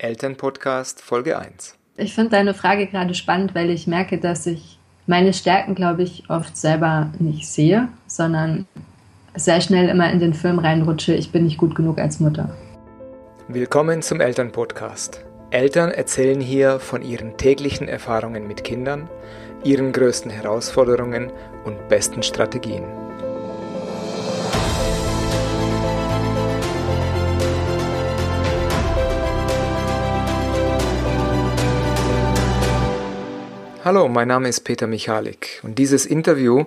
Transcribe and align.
Elternpodcast 0.00 1.02
Folge 1.02 1.36
1. 1.36 1.74
Ich 1.96 2.14
finde 2.14 2.30
deine 2.30 2.54
Frage 2.54 2.86
gerade 2.86 3.14
spannend, 3.14 3.56
weil 3.56 3.68
ich 3.68 3.88
merke, 3.88 4.18
dass 4.18 4.46
ich 4.46 4.78
meine 5.08 5.32
Stärken, 5.32 5.74
glaube 5.74 6.04
ich, 6.04 6.30
oft 6.30 6.56
selber 6.56 7.10
nicht 7.18 7.48
sehe, 7.48 7.88
sondern 8.06 8.68
sehr 9.34 9.60
schnell 9.60 9.88
immer 9.88 10.08
in 10.12 10.20
den 10.20 10.34
Film 10.34 10.60
reinrutsche, 10.60 11.14
ich 11.14 11.32
bin 11.32 11.44
nicht 11.44 11.58
gut 11.58 11.74
genug 11.74 11.98
als 11.98 12.20
Mutter. 12.20 12.56
Willkommen 13.48 14.00
zum 14.02 14.20
Elternpodcast. 14.20 15.24
Eltern 15.50 15.90
erzählen 15.90 16.40
hier 16.40 16.78
von 16.78 17.02
ihren 17.02 17.36
täglichen 17.36 17.88
Erfahrungen 17.88 18.46
mit 18.46 18.62
Kindern, 18.62 19.10
ihren 19.64 19.92
größten 19.92 20.30
Herausforderungen 20.30 21.32
und 21.64 21.88
besten 21.88 22.22
Strategien. 22.22 22.84
Hallo, 33.88 34.06
mein 34.06 34.28
Name 34.28 34.50
ist 34.50 34.64
Peter 34.64 34.86
Michalik 34.86 35.60
und 35.62 35.78
dieses 35.78 36.04
Interview 36.04 36.66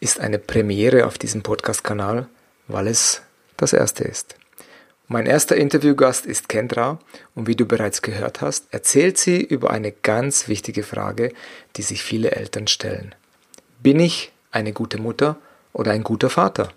ist 0.00 0.18
eine 0.18 0.38
Premiere 0.38 1.04
auf 1.04 1.18
diesem 1.18 1.42
Podcast-Kanal, 1.42 2.26
weil 2.68 2.86
es 2.86 3.20
das 3.58 3.74
erste 3.74 4.04
ist. 4.04 4.36
Mein 5.06 5.26
erster 5.26 5.56
Interviewgast 5.56 6.24
ist 6.24 6.48
Kendra 6.48 6.98
und 7.34 7.48
wie 7.48 7.54
du 7.54 7.66
bereits 7.66 8.00
gehört 8.00 8.40
hast, 8.40 8.72
erzählt 8.72 9.18
sie 9.18 9.42
über 9.42 9.72
eine 9.72 9.92
ganz 9.92 10.48
wichtige 10.48 10.84
Frage, 10.84 11.34
die 11.76 11.82
sich 11.82 12.02
viele 12.02 12.30
Eltern 12.30 12.66
stellen. 12.66 13.14
Bin 13.82 14.00
ich 14.00 14.32
eine 14.50 14.72
gute 14.72 14.96
Mutter 14.96 15.36
oder 15.74 15.92
ein 15.92 16.02
guter 16.02 16.30
Vater? 16.30 16.70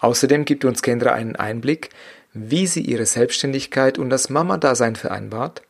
Außerdem 0.00 0.44
gibt 0.44 0.66
uns 0.66 0.82
Kendra 0.82 1.14
einen 1.14 1.36
Einblick, 1.36 1.88
wie 2.34 2.66
sie 2.66 2.82
ihre 2.82 3.06
Selbstständigkeit 3.06 3.96
und 3.96 4.10
das 4.10 4.28
Mama-Dasein 4.28 4.96
vereinbart 4.96 5.62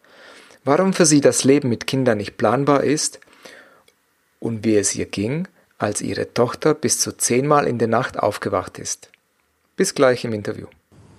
warum 0.66 0.92
für 0.92 1.06
sie 1.06 1.20
das 1.20 1.44
Leben 1.44 1.68
mit 1.68 1.86
Kindern 1.86 2.18
nicht 2.18 2.36
planbar 2.36 2.82
ist 2.82 3.20
und 4.40 4.64
wie 4.64 4.76
es 4.76 4.94
ihr 4.96 5.06
ging, 5.06 5.46
als 5.78 6.02
ihre 6.02 6.34
Tochter 6.34 6.74
bis 6.74 6.98
zu 6.98 7.16
zehnmal 7.16 7.66
in 7.68 7.78
der 7.78 7.88
Nacht 7.88 8.18
aufgewacht 8.18 8.78
ist. 8.78 9.10
Bis 9.76 9.94
gleich 9.94 10.24
im 10.24 10.32
Interview. 10.32 10.66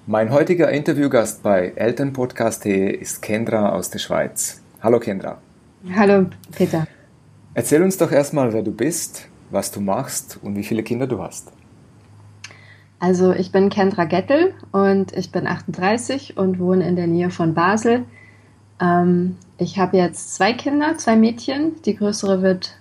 Mein 0.05 0.31
heutiger 0.31 0.69
Interviewgast 0.69 1.43
bei 1.43 1.71
Elternpodcast.de 1.75 2.91
ist 2.91 3.21
Kendra 3.21 3.69
aus 3.69 3.89
der 3.89 3.99
Schweiz. 3.99 4.61
Hallo 4.81 4.99
Kendra. 4.99 5.41
Hallo 5.95 6.27
Peter. 6.55 6.85
Erzähl 7.53 7.81
uns 7.81 7.97
doch 7.97 8.11
erstmal, 8.11 8.51
wer 8.51 8.63
du 8.63 8.71
bist, 8.71 9.29
was 9.49 9.71
du 9.71 9.79
machst 9.79 10.39
und 10.41 10.57
wie 10.57 10.63
viele 10.63 10.83
Kinder 10.83 11.07
du 11.07 11.21
hast. 11.23 11.53
Also 12.99 13.31
ich 13.31 13.51
bin 13.51 13.69
Kendra 13.69 14.05
Gettel 14.05 14.53
und 14.71 15.15
ich 15.15 15.31
bin 15.31 15.47
38 15.47 16.35
und 16.35 16.59
wohne 16.59 16.85
in 16.87 16.95
der 16.95 17.07
Nähe 17.07 17.29
von 17.29 17.53
Basel 17.53 18.05
ähm, 18.79 19.37
ich 19.57 19.79
habe 19.79 19.97
jetzt 19.97 20.35
zwei 20.35 20.53
Kinder, 20.53 20.97
zwei 20.97 21.15
Mädchen. 21.15 21.81
Die 21.83 21.95
größere 21.95 22.41
wird 22.41 22.75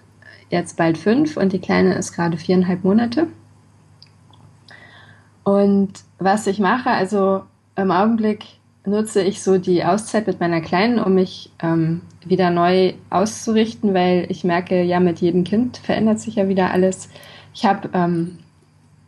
jetzt 0.50 0.77
bald 0.77 0.98
fünf 0.98 1.36
und 1.36 1.52
die 1.52 1.58
kleine 1.58 1.94
ist 1.94 2.12
gerade 2.12 2.36
viereinhalb 2.36 2.84
Monate. 2.84 3.28
Und 5.42 5.92
was 6.19 6.47
ich 6.47 6.58
mache, 6.58 6.91
also 6.91 7.42
im 7.77 7.91
Augenblick 7.91 8.44
nutze 8.84 9.22
ich 9.22 9.42
so 9.42 9.58
die 9.58 9.84
Auszeit 9.84 10.27
mit 10.27 10.41
meiner 10.41 10.61
Kleinen, 10.61 10.98
um 10.98 11.14
mich 11.14 11.50
ähm, 11.61 12.02
wieder 12.24 12.50
neu 12.50 12.94
auszurichten, 13.11 13.94
weil 13.94 14.27
ich 14.28 14.44
merke, 14.44 14.83
ja, 14.83 15.00
mit 15.00 15.20
jedem 15.20 15.44
Kind 15.44 15.77
verändert 15.78 16.20
sich 16.20 16.36
ja 16.36 16.48
wieder 16.48 16.70
alles. 16.70 17.08
Ich 17.55 17.64
habe 17.64 17.89
ähm, 17.92 18.39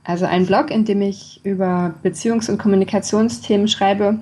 also 0.05 0.25
einen 0.25 0.47
Blog, 0.47 0.71
in 0.71 0.85
dem 0.85 1.03
ich 1.03 1.41
über 1.45 1.95
Beziehungs- 2.03 2.51
und 2.51 2.59
Kommunikationsthemen 2.59 3.69
schreibe 3.69 4.21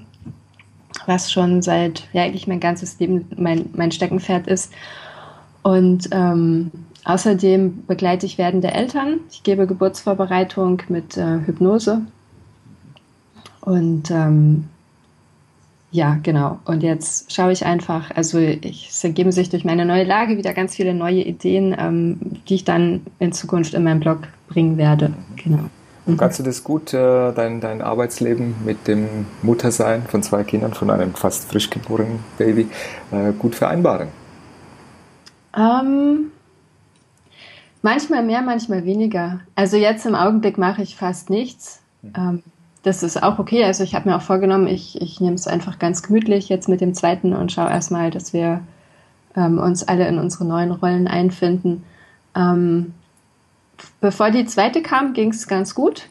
was 1.06 1.30
schon 1.30 1.62
seit, 1.62 2.08
ja, 2.12 2.22
eigentlich 2.22 2.46
mein 2.46 2.60
ganzes 2.60 2.98
Leben 2.98 3.26
mein, 3.36 3.70
mein 3.74 3.92
Steckenpferd 3.92 4.46
ist. 4.46 4.72
Und 5.62 6.08
ähm, 6.12 6.70
außerdem 7.04 7.86
begleite 7.86 8.26
ich 8.26 8.38
werdende 8.38 8.72
Eltern. 8.72 9.20
Ich 9.30 9.42
gebe 9.42 9.66
Geburtsvorbereitung 9.66 10.82
mit 10.88 11.16
äh, 11.16 11.40
Hypnose. 11.44 12.02
Und 13.60 14.10
ähm, 14.10 14.64
ja, 15.90 16.18
genau. 16.22 16.58
Und 16.66 16.82
jetzt 16.82 17.32
schaue 17.32 17.52
ich 17.52 17.64
einfach, 17.64 18.10
also 18.14 18.38
ich, 18.38 18.88
es 18.90 19.02
ergeben 19.02 19.32
sich 19.32 19.50
durch 19.50 19.64
meine 19.64 19.84
neue 19.84 20.04
Lage 20.04 20.36
wieder 20.36 20.52
ganz 20.52 20.76
viele 20.76 20.94
neue 20.94 21.22
Ideen, 21.22 21.74
ähm, 21.78 22.18
die 22.48 22.56
ich 22.56 22.64
dann 22.64 23.00
in 23.18 23.32
Zukunft 23.32 23.74
in 23.74 23.84
meinem 23.84 24.00
Blog 24.00 24.28
bringen 24.48 24.76
werde. 24.76 25.14
Genau. 25.42 25.70
Mhm. 26.06 26.16
Kannst 26.16 26.38
du 26.38 26.42
das 26.44 26.62
gut, 26.62 26.94
äh, 26.94 27.32
dein, 27.32 27.60
dein 27.60 27.82
Arbeitsleben 27.82 28.54
mit 28.64 28.86
dem 28.86 29.26
Muttersein 29.42 30.02
von 30.04 30.22
zwei 30.22 30.44
Kindern, 30.44 30.72
von 30.72 30.90
einem 30.90 31.14
fast 31.14 31.48
frisch 31.50 31.68
geborenen 31.68 32.20
Baby, 32.38 32.68
äh, 33.10 33.32
gut 33.32 33.54
vereinbaren? 33.54 34.08
Ähm, 35.56 36.30
manchmal 37.82 38.22
mehr, 38.22 38.42
manchmal 38.42 38.84
weniger. 38.84 39.40
Also 39.56 39.76
jetzt 39.76 40.06
im 40.06 40.14
Augenblick 40.14 40.58
mache 40.58 40.82
ich 40.82 40.96
fast 40.96 41.28
nichts. 41.28 41.80
Mhm. 42.02 42.12
Ähm, 42.16 42.42
das 42.84 43.02
ist 43.02 43.20
auch 43.20 43.40
okay. 43.40 43.64
Also 43.64 43.82
ich 43.82 43.96
habe 43.96 44.08
mir 44.08 44.16
auch 44.16 44.22
vorgenommen, 44.22 44.68
ich, 44.68 45.00
ich 45.02 45.20
nehme 45.20 45.34
es 45.34 45.48
einfach 45.48 45.80
ganz 45.80 46.04
gemütlich 46.04 46.48
jetzt 46.48 46.68
mit 46.68 46.80
dem 46.80 46.94
zweiten 46.94 47.32
und 47.32 47.50
schaue 47.50 47.70
erstmal, 47.70 48.12
dass 48.12 48.32
wir 48.32 48.60
ähm, 49.34 49.58
uns 49.58 49.82
alle 49.82 50.06
in 50.06 50.18
unsere 50.18 50.44
neuen 50.44 50.70
Rollen 50.70 51.08
einfinden. 51.08 51.82
Ähm, 52.36 52.94
bevor 54.00 54.30
die 54.30 54.46
zweite 54.46 54.82
kam, 54.82 55.12
ging 55.12 55.30
es 55.30 55.48
ganz 55.48 55.74
gut. 55.74 56.08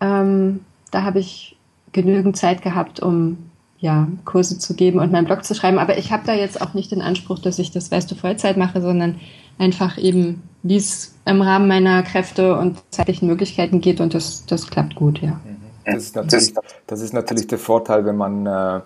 Ähm, 0.00 0.60
da 0.90 1.02
habe 1.02 1.18
ich 1.18 1.56
genügend 1.92 2.36
Zeit 2.36 2.62
gehabt, 2.62 3.00
um 3.00 3.50
ja, 3.78 4.08
Kurse 4.26 4.58
zu 4.58 4.74
geben 4.74 4.98
und 4.98 5.10
meinen 5.10 5.24
Blog 5.24 5.44
zu 5.44 5.54
schreiben. 5.54 5.78
Aber 5.78 5.96
ich 5.96 6.12
habe 6.12 6.22
da 6.26 6.34
jetzt 6.34 6.60
auch 6.60 6.74
nicht 6.74 6.92
den 6.92 7.00
Anspruch, 7.00 7.38
dass 7.38 7.58
ich 7.58 7.70
das, 7.70 7.90
weißt 7.90 8.10
du, 8.10 8.14
Vollzeit 8.14 8.56
mache, 8.56 8.82
sondern 8.82 9.18
einfach 9.58 9.96
eben, 9.96 10.42
wie 10.62 10.76
es 10.76 11.14
im 11.24 11.40
Rahmen 11.40 11.66
meiner 11.66 12.02
Kräfte 12.02 12.58
und 12.58 12.78
zeitlichen 12.90 13.26
Möglichkeiten 13.26 13.80
geht 13.80 14.00
und 14.00 14.12
das, 14.12 14.44
das 14.46 14.68
klappt 14.68 14.94
gut, 14.94 15.20
ja. 15.20 15.40
Das 15.84 16.04
ist 16.04 16.16
natürlich, 16.16 16.54
das 16.86 17.00
ist 17.00 17.14
natürlich 17.14 17.46
der 17.46 17.58
Vorteil, 17.58 18.04
wenn 18.04 18.16
man, 18.16 18.46
äh, 18.46 18.80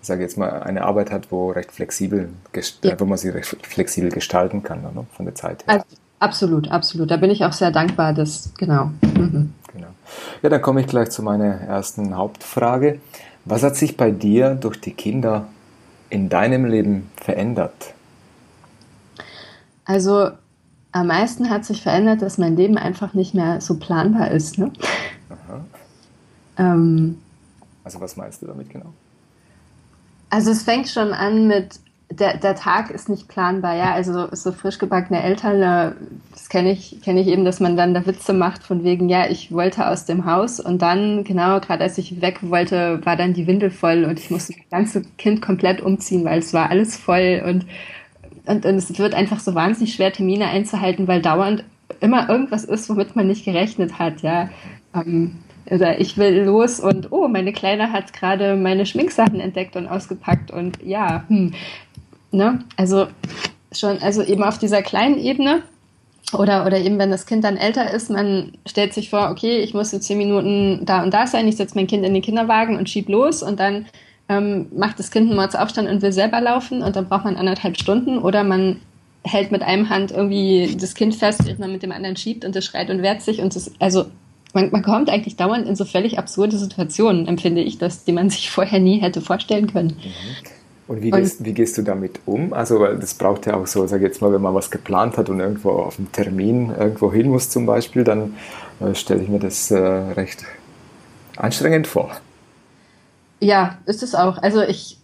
ich 0.00 0.06
sage 0.06 0.22
jetzt 0.22 0.36
mal, 0.36 0.62
eine 0.62 0.82
Arbeit 0.82 1.12
hat, 1.12 1.30
wo 1.30 1.50
recht 1.50 1.70
flexibel, 1.70 2.28
ja. 2.82 2.98
wo 2.98 3.04
man 3.04 3.18
sie 3.18 3.28
recht 3.28 3.56
flexibel 3.62 4.10
gestalten 4.10 4.62
kann, 4.62 4.82
ne, 4.82 5.06
von 5.12 5.24
der 5.24 5.36
Zeit 5.36 5.66
her. 5.66 5.74
Also, 5.74 5.84
Absolut, 6.24 6.70
absolut. 6.70 7.10
Da 7.10 7.18
bin 7.18 7.30
ich 7.30 7.44
auch 7.44 7.52
sehr 7.52 7.70
dankbar, 7.70 8.14
dass, 8.14 8.54
genau. 8.56 8.86
Mhm. 9.02 9.52
genau. 9.70 9.88
Ja, 10.42 10.48
dann 10.48 10.62
komme 10.62 10.80
ich 10.80 10.86
gleich 10.86 11.10
zu 11.10 11.22
meiner 11.22 11.44
ersten 11.44 12.16
Hauptfrage. 12.16 12.98
Was 13.44 13.62
hat 13.62 13.76
sich 13.76 13.98
bei 13.98 14.10
dir 14.10 14.54
durch 14.54 14.80
die 14.80 14.92
Kinder 14.92 15.46
in 16.08 16.30
deinem 16.30 16.64
Leben 16.64 17.10
verändert? 17.16 17.92
Also 19.84 20.30
am 20.92 21.08
meisten 21.08 21.50
hat 21.50 21.66
sich 21.66 21.82
verändert, 21.82 22.22
dass 22.22 22.38
mein 22.38 22.56
Leben 22.56 22.78
einfach 22.78 23.12
nicht 23.12 23.34
mehr 23.34 23.60
so 23.60 23.78
planbar 23.78 24.30
ist. 24.30 24.56
Ne? 24.56 24.72
Ähm, 26.56 27.18
also 27.82 28.00
was 28.00 28.16
meinst 28.16 28.40
du 28.40 28.46
damit 28.46 28.70
genau? 28.70 28.94
Also 30.30 30.52
es 30.52 30.62
fängt 30.62 30.88
schon 30.88 31.12
an 31.12 31.48
mit 31.48 31.80
der, 32.18 32.36
der 32.36 32.54
Tag 32.54 32.90
ist 32.90 33.08
nicht 33.08 33.28
planbar, 33.28 33.76
ja. 33.76 33.92
Also 33.92 34.28
so 34.32 34.52
frisch 34.52 34.78
gebackene 34.78 35.22
Eltern, 35.22 35.94
das 36.32 36.48
kenne 36.48 36.72
ich, 36.72 37.00
kenne 37.02 37.20
ich 37.20 37.26
eben, 37.26 37.44
dass 37.44 37.60
man 37.60 37.76
dann 37.76 37.94
da 37.94 38.06
Witze 38.06 38.32
macht 38.32 38.62
von 38.62 38.84
wegen, 38.84 39.08
ja, 39.08 39.28
ich 39.28 39.52
wollte 39.52 39.88
aus 39.88 40.04
dem 40.04 40.24
Haus 40.24 40.60
und 40.60 40.82
dann, 40.82 41.24
genau, 41.24 41.60
gerade 41.60 41.82
als 41.82 41.98
ich 41.98 42.20
weg 42.20 42.38
wollte, 42.42 43.04
war 43.04 43.16
dann 43.16 43.34
die 43.34 43.46
Windel 43.46 43.70
voll 43.70 44.04
und 44.04 44.18
ich 44.18 44.30
musste 44.30 44.52
das 44.52 44.70
ganze 44.70 45.02
Kind 45.18 45.42
komplett 45.42 45.80
umziehen, 45.80 46.24
weil 46.24 46.38
es 46.38 46.54
war 46.54 46.70
alles 46.70 46.96
voll 46.96 47.42
und, 47.46 47.66
und, 48.46 48.66
und 48.66 48.74
es 48.76 48.98
wird 48.98 49.14
einfach 49.14 49.40
so 49.40 49.54
wahnsinnig 49.54 49.94
schwer, 49.94 50.12
Termine 50.12 50.46
einzuhalten, 50.46 51.08
weil 51.08 51.22
dauernd 51.22 51.64
immer 52.00 52.28
irgendwas 52.28 52.64
ist, 52.64 52.88
womit 52.88 53.16
man 53.16 53.26
nicht 53.26 53.44
gerechnet 53.44 53.98
hat, 53.98 54.22
ja. 54.22 54.48
Ähm, 54.94 55.36
oder 55.70 55.98
ich 55.98 56.18
will 56.18 56.42
los 56.44 56.80
und 56.80 57.10
oh, 57.10 57.28
meine 57.28 57.52
Kleine 57.52 57.92
hat 57.92 58.12
gerade 58.12 58.56
meine 58.56 58.86
Schminksachen 58.86 59.40
entdeckt 59.40 59.76
und 59.76 59.86
ausgepackt 59.86 60.50
und 60.50 60.82
ja, 60.82 61.24
hm, 61.28 61.54
Ne? 62.34 62.60
Also 62.76 63.06
schon, 63.72 63.98
also 63.98 64.22
eben 64.22 64.42
auf 64.42 64.58
dieser 64.58 64.82
kleinen 64.82 65.18
Ebene 65.18 65.62
oder, 66.32 66.66
oder 66.66 66.78
eben 66.78 66.98
wenn 66.98 67.10
das 67.10 67.26
Kind 67.26 67.44
dann 67.44 67.56
älter 67.56 67.92
ist, 67.92 68.10
man 68.10 68.52
stellt 68.66 68.94
sich 68.94 69.10
vor, 69.10 69.30
okay, 69.30 69.58
ich 69.58 69.74
muss 69.74 69.92
in 69.92 70.00
zehn 70.00 70.18
Minuten 70.18 70.84
da 70.84 71.02
und 71.02 71.12
da 71.12 71.26
sein, 71.26 71.46
ich 71.46 71.56
setze 71.56 71.76
mein 71.76 71.86
Kind 71.86 72.04
in 72.04 72.14
den 72.14 72.22
Kinderwagen 72.22 72.76
und 72.76 72.88
schieb 72.88 73.08
los 73.08 73.42
und 73.42 73.60
dann 73.60 73.86
ähm, 74.28 74.66
macht 74.74 74.98
das 74.98 75.10
Kind 75.10 75.28
einen 75.28 75.36
Mordsaufstand 75.36 75.88
und 75.88 76.02
will 76.02 76.12
selber 76.12 76.40
laufen 76.40 76.82
und 76.82 76.96
dann 76.96 77.08
braucht 77.08 77.24
man 77.24 77.36
anderthalb 77.36 77.78
Stunden 77.78 78.18
oder 78.18 78.42
man 78.42 78.80
hält 79.22 79.52
mit 79.52 79.62
einem 79.62 79.88
Hand 79.88 80.10
irgendwie 80.10 80.76
das 80.78 80.94
Kind 80.94 81.14
fest, 81.14 81.44
während 81.44 81.60
man 81.60 81.72
mit 81.72 81.82
dem 81.82 81.92
anderen 81.92 82.16
schiebt 82.16 82.44
und 82.44 82.56
es 82.56 82.64
schreit 82.64 82.90
und 82.90 83.02
wehrt 83.02 83.22
sich 83.22 83.40
und 83.40 83.54
das, 83.54 83.70
also 83.78 84.06
man, 84.54 84.70
man 84.70 84.82
kommt 84.82 85.10
eigentlich 85.10 85.36
dauernd 85.36 85.66
in 85.68 85.76
so 85.76 85.84
völlig 85.84 86.18
absurde 86.18 86.56
Situationen, 86.56 87.26
empfinde 87.26 87.62
ich, 87.62 87.78
dass 87.78 88.04
die 88.04 88.12
man 88.12 88.30
sich 88.30 88.50
vorher 88.50 88.80
nie 88.80 89.00
hätte 89.00 89.20
vorstellen 89.20 89.72
können. 89.72 89.96
Mhm. 89.96 90.53
Und 90.86 91.02
wie 91.02 91.10
gehst, 91.10 91.40
und 91.40 91.46
wie 91.46 91.54
gehst, 91.54 91.78
du 91.78 91.82
damit 91.82 92.20
um? 92.26 92.52
Also, 92.52 92.78
weil 92.78 92.98
das 92.98 93.14
braucht 93.14 93.46
ja 93.46 93.54
auch 93.54 93.66
so, 93.66 93.86
sag 93.86 94.02
jetzt 94.02 94.20
mal, 94.20 94.32
wenn 94.32 94.42
man 94.42 94.54
was 94.54 94.70
geplant 94.70 95.16
hat 95.16 95.30
und 95.30 95.40
irgendwo 95.40 95.70
auf 95.70 95.98
einen 95.98 96.12
Termin 96.12 96.74
irgendwo 96.78 97.12
hin 97.12 97.30
muss 97.30 97.48
zum 97.48 97.64
Beispiel, 97.64 98.04
dann 98.04 98.34
äh, 98.80 98.94
stelle 98.94 99.22
ich 99.22 99.28
mir 99.28 99.38
das 99.38 99.70
äh, 99.70 99.78
recht 99.78 100.44
anstrengend 101.36 101.86
vor. 101.86 102.10
Ja, 103.40 103.78
ist 103.86 104.02
es 104.02 104.14
auch. 104.14 104.38
Also 104.38 104.62
ich, 104.62 104.98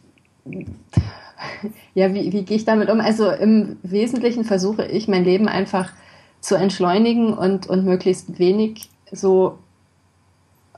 ja, 1.94 2.12
wie, 2.12 2.32
wie 2.32 2.44
gehe 2.44 2.56
ich 2.56 2.64
damit 2.64 2.90
um? 2.90 3.00
Also 3.00 3.30
im 3.30 3.76
Wesentlichen 3.82 4.44
versuche 4.44 4.84
ich 4.84 5.08
mein 5.08 5.24
Leben 5.24 5.48
einfach 5.48 5.92
zu 6.40 6.56
entschleunigen 6.56 7.32
und, 7.34 7.68
und 7.68 7.84
möglichst 7.84 8.38
wenig 8.38 8.90
so 9.12 9.58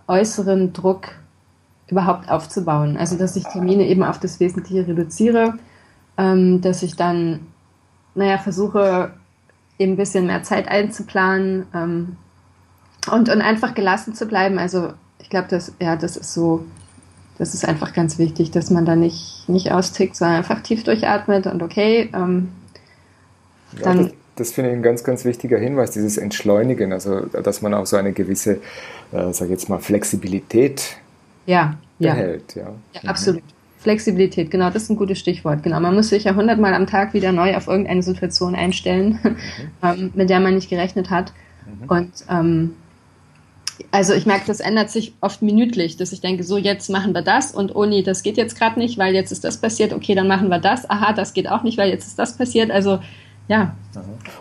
äußeren 0.08 0.72
Druck 0.72 1.10
überhaupt 1.92 2.30
aufzubauen. 2.30 2.96
Also 2.96 3.16
dass 3.16 3.36
ich 3.36 3.44
Termine 3.44 3.86
eben 3.86 4.02
auf 4.02 4.18
das 4.18 4.40
Wesentliche 4.40 4.88
reduziere, 4.88 5.54
ähm, 6.16 6.60
dass 6.60 6.82
ich 6.82 6.96
dann, 6.96 7.40
naja, 8.14 8.38
versuche 8.38 9.12
eben 9.78 9.92
ein 9.92 9.96
bisschen 9.96 10.26
mehr 10.26 10.42
Zeit 10.42 10.68
einzuplanen 10.68 11.66
ähm, 11.74 12.16
und, 13.10 13.28
und 13.28 13.40
einfach 13.42 13.74
gelassen 13.74 14.14
zu 14.14 14.26
bleiben. 14.26 14.58
Also 14.58 14.92
ich 15.20 15.30
glaube, 15.30 15.48
das, 15.48 15.72
ja, 15.80 15.96
das 15.96 16.16
ist 16.16 16.32
so, 16.32 16.64
das 17.38 17.54
ist 17.54 17.66
einfach 17.68 17.92
ganz 17.92 18.18
wichtig, 18.18 18.50
dass 18.50 18.70
man 18.70 18.84
da 18.84 18.96
nicht, 18.96 19.48
nicht 19.48 19.70
austickt, 19.70 20.16
sondern 20.16 20.38
einfach 20.38 20.60
tief 20.60 20.84
durchatmet 20.84 21.46
und 21.46 21.62
okay, 21.62 22.10
ähm, 22.14 22.48
ja, 23.76 23.82
dann. 23.84 23.98
Das, 23.98 24.12
das 24.34 24.52
finde 24.52 24.70
ich 24.70 24.76
ein 24.76 24.82
ganz, 24.82 25.04
ganz 25.04 25.26
wichtiger 25.26 25.58
Hinweis, 25.58 25.90
dieses 25.90 26.16
Entschleunigen, 26.16 26.92
also 26.92 27.20
dass 27.26 27.60
man 27.60 27.74
auch 27.74 27.84
so 27.84 27.96
eine 27.96 28.12
gewisse, 28.12 28.60
äh, 29.12 29.32
sag 29.32 29.50
jetzt 29.50 29.68
mal, 29.68 29.78
Flexibilität 29.78 30.96
ja, 31.46 31.76
behält. 31.98 32.54
Ja, 32.54 32.72
ja 32.94 33.00
mhm. 33.02 33.08
absolut. 33.08 33.42
Flexibilität, 33.78 34.52
genau, 34.52 34.70
das 34.70 34.84
ist 34.84 34.90
ein 34.90 34.96
gutes 34.96 35.18
Stichwort. 35.18 35.64
Genau, 35.64 35.80
man 35.80 35.94
muss 35.94 36.10
sich 36.10 36.22
ja 36.22 36.36
hundertmal 36.36 36.72
am 36.72 36.86
Tag 36.86 37.14
wieder 37.14 37.32
neu 37.32 37.56
auf 37.56 37.66
irgendeine 37.66 38.04
Situation 38.04 38.54
einstellen, 38.54 39.18
mhm. 39.22 39.36
ähm, 39.82 40.10
mit 40.14 40.30
der 40.30 40.38
man 40.38 40.54
nicht 40.54 40.70
gerechnet 40.70 41.10
hat. 41.10 41.32
Mhm. 41.66 41.88
Und 41.88 42.12
ähm, 42.30 42.74
also 43.90 44.14
ich 44.14 44.26
merke, 44.26 44.46
das 44.46 44.60
ändert 44.60 44.90
sich 44.90 45.14
oft 45.20 45.42
minütlich, 45.42 45.96
dass 45.96 46.12
ich 46.12 46.20
denke, 46.20 46.44
so 46.44 46.58
jetzt 46.58 46.90
machen 46.90 47.12
wir 47.12 47.22
das 47.22 47.52
und 47.52 47.74
oh 47.74 47.84
nee, 47.84 48.02
das 48.02 48.22
geht 48.22 48.36
jetzt 48.36 48.56
gerade 48.56 48.78
nicht, 48.78 48.98
weil 48.98 49.14
jetzt 49.14 49.32
ist 49.32 49.44
das 49.44 49.56
passiert, 49.56 49.92
okay, 49.92 50.14
dann 50.14 50.28
machen 50.28 50.48
wir 50.48 50.58
das, 50.58 50.88
aha, 50.88 51.12
das 51.12 51.34
geht 51.34 51.48
auch 51.48 51.62
nicht, 51.62 51.78
weil 51.78 51.90
jetzt 51.90 52.06
ist 52.06 52.18
das 52.18 52.36
passiert, 52.36 52.70
also 52.70 53.00
ja. 53.48 53.74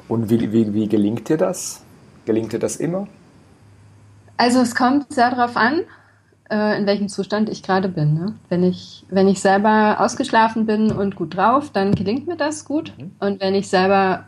Und 0.07 0.29
wie, 0.29 0.51
wie, 0.51 0.73
wie 0.73 0.87
gelingt 0.87 1.27
dir 1.29 1.37
das? 1.37 1.81
Gelingt 2.25 2.53
dir 2.53 2.59
das 2.59 2.75
immer? 2.75 3.07
Also 4.37 4.59
es 4.59 4.75
kommt 4.75 5.11
sehr 5.11 5.31
darauf 5.31 5.57
an, 5.57 5.81
äh, 6.51 6.77
in 6.77 6.85
welchem 6.85 7.07
Zustand 7.07 7.49
ich 7.49 7.63
gerade 7.63 7.87
bin. 7.87 8.13
Ne? 8.13 8.35
Wenn, 8.49 8.63
ich, 8.63 9.05
wenn 9.09 9.27
ich 9.27 9.39
selber 9.39 10.01
ausgeschlafen 10.01 10.65
bin 10.65 10.91
und 10.91 11.15
gut 11.15 11.35
drauf, 11.35 11.69
dann 11.71 11.95
gelingt 11.95 12.27
mir 12.27 12.35
das 12.35 12.65
gut. 12.65 12.93
Mhm. 12.97 13.11
Und 13.19 13.41
wenn 13.41 13.55
ich 13.55 13.69
selber 13.69 14.25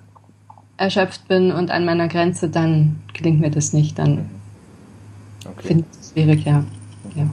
erschöpft 0.78 1.28
bin 1.28 1.52
und 1.52 1.70
an 1.70 1.86
meiner 1.86 2.08
Grenze, 2.08 2.50
dann 2.50 3.02
gelingt 3.14 3.42
mir 3.42 3.52
das 3.52 3.74
nicht. 3.74 4.00
Dann 4.00 4.12
mhm. 4.12 4.30
okay. 5.52 5.68
finde 5.68 5.84
ich 5.92 6.00
es 6.00 6.12
schwierig, 6.12 6.46
ja. 6.46 6.64
ja. 7.16 7.28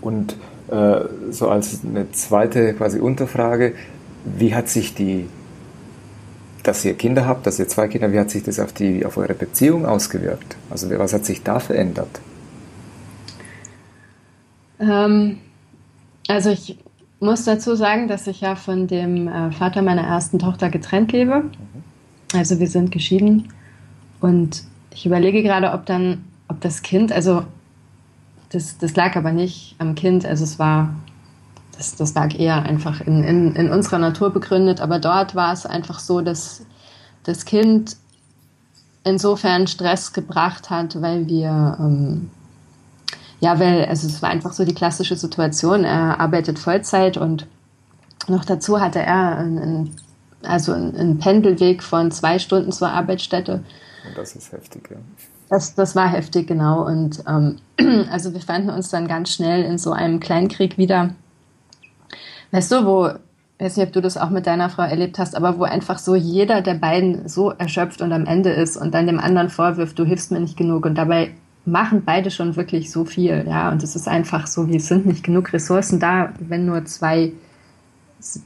Und 0.00 0.36
äh, 0.70 1.00
so 1.30 1.48
als 1.48 1.80
eine 1.84 2.12
zweite 2.12 2.74
quasi 2.74 3.00
Unterfrage, 3.00 3.74
wie 4.24 4.54
hat 4.54 4.68
sich 4.68 4.94
die, 4.94 5.26
dass 6.62 6.84
ihr 6.84 6.94
Kinder 6.94 7.26
habt, 7.26 7.46
dass 7.46 7.58
ihr 7.58 7.68
zwei 7.68 7.88
Kinder, 7.88 8.12
wie 8.12 8.18
hat 8.18 8.30
sich 8.30 8.42
das 8.42 8.60
auf, 8.60 8.72
die, 8.72 9.06
auf 9.06 9.16
eure 9.16 9.34
Beziehung 9.34 9.86
ausgewirkt? 9.86 10.56
Also 10.70 10.90
was 10.98 11.14
hat 11.14 11.24
sich 11.24 11.42
da 11.42 11.60
verändert? 11.60 12.20
Ähm, 14.78 15.38
also 16.28 16.50
ich 16.50 16.78
muss 17.20 17.44
dazu 17.44 17.74
sagen, 17.74 18.08
dass 18.08 18.26
ich 18.26 18.40
ja 18.40 18.56
von 18.56 18.86
dem 18.86 19.28
äh, 19.28 19.50
Vater 19.52 19.82
meiner 19.82 20.02
ersten 20.02 20.38
Tochter 20.38 20.70
getrennt 20.70 21.12
lebe. 21.12 21.42
Mhm. 21.42 21.50
Also 22.34 22.58
wir 22.58 22.68
sind 22.68 22.90
geschieden 22.90 23.52
und 24.20 24.64
ich 24.90 25.06
überlege 25.06 25.42
gerade, 25.42 25.72
ob 25.72 25.86
dann, 25.86 26.24
ob 26.48 26.60
das 26.60 26.82
Kind, 26.82 27.12
also 27.12 27.44
das, 28.50 28.78
das 28.78 28.94
lag 28.96 29.16
aber 29.16 29.32
nicht 29.32 29.74
am 29.78 29.94
Kind, 29.94 30.24
also 30.24 30.44
es 30.44 30.58
war, 30.58 30.94
das, 31.76 31.96
das 31.96 32.14
lag 32.14 32.38
eher 32.38 32.62
einfach 32.62 33.00
in, 33.00 33.24
in, 33.24 33.56
in 33.56 33.70
unserer 33.70 33.98
Natur 33.98 34.30
begründet, 34.30 34.80
aber 34.80 34.98
dort 34.98 35.34
war 35.34 35.52
es 35.52 35.66
einfach 35.66 35.98
so, 35.98 36.20
dass 36.20 36.64
das 37.24 37.44
Kind 37.44 37.96
insofern 39.04 39.66
Stress 39.66 40.12
gebracht 40.12 40.70
hat, 40.70 41.00
weil 41.00 41.26
wir 41.28 41.76
ähm, 41.78 42.30
ja, 43.44 43.60
weil 43.60 43.84
also 43.84 44.06
es 44.06 44.22
war 44.22 44.30
einfach 44.30 44.54
so 44.54 44.64
die 44.64 44.72
klassische 44.72 45.16
Situation. 45.16 45.84
Er 45.84 46.18
arbeitet 46.18 46.58
Vollzeit 46.58 47.18
und 47.18 47.46
noch 48.26 48.46
dazu 48.46 48.80
hatte 48.80 49.00
er 49.00 49.36
einen, 49.36 49.94
also 50.42 50.72
einen 50.72 51.18
Pendelweg 51.18 51.82
von 51.82 52.10
zwei 52.10 52.38
Stunden 52.38 52.72
zur 52.72 52.88
Arbeitsstätte. 52.88 53.62
Und 54.08 54.16
das 54.16 54.34
ist 54.34 54.50
heftig, 54.50 54.88
ja. 54.90 54.96
Das, 55.50 55.74
das 55.74 55.94
war 55.94 56.08
heftig, 56.08 56.46
genau. 56.46 56.86
Und 56.86 57.22
ähm, 57.28 57.58
also 58.10 58.32
wir 58.32 58.40
fanden 58.40 58.70
uns 58.70 58.88
dann 58.88 59.08
ganz 59.08 59.34
schnell 59.34 59.62
in 59.62 59.76
so 59.76 59.92
einem 59.92 60.20
Kleinkrieg 60.20 60.78
wieder. 60.78 61.10
Weißt 62.50 62.72
du, 62.72 62.86
wo, 62.86 63.08
ich 63.58 63.66
weiß 63.66 63.76
nicht, 63.76 63.88
ob 63.88 63.92
du 63.92 64.00
das 64.00 64.16
auch 64.16 64.30
mit 64.30 64.46
deiner 64.46 64.70
Frau 64.70 64.84
erlebt 64.84 65.18
hast, 65.18 65.36
aber 65.36 65.58
wo 65.58 65.64
einfach 65.64 65.98
so 65.98 66.14
jeder 66.14 66.62
der 66.62 66.74
beiden 66.74 67.28
so 67.28 67.50
erschöpft 67.50 68.00
und 68.00 68.10
am 68.10 68.24
Ende 68.24 68.52
ist 68.52 68.78
und 68.78 68.94
dann 68.94 69.06
dem 69.06 69.20
anderen 69.20 69.50
vorwirft, 69.50 69.98
du 69.98 70.06
hilfst 70.06 70.30
mir 70.30 70.40
nicht 70.40 70.56
genug 70.56 70.86
und 70.86 70.94
dabei 70.94 71.34
machen 71.66 72.02
beide 72.04 72.30
schon 72.30 72.56
wirklich 72.56 72.90
so 72.90 73.04
viel, 73.04 73.44
ja. 73.46 73.70
Und 73.70 73.82
es 73.82 73.96
ist 73.96 74.08
einfach 74.08 74.46
so, 74.46 74.68
wie 74.68 74.76
es 74.76 74.86
sind 74.86 75.06
nicht 75.06 75.24
genug 75.24 75.52
Ressourcen 75.52 75.98
da, 75.98 76.30
wenn 76.38 76.66
nur 76.66 76.84
zwei, 76.84 77.32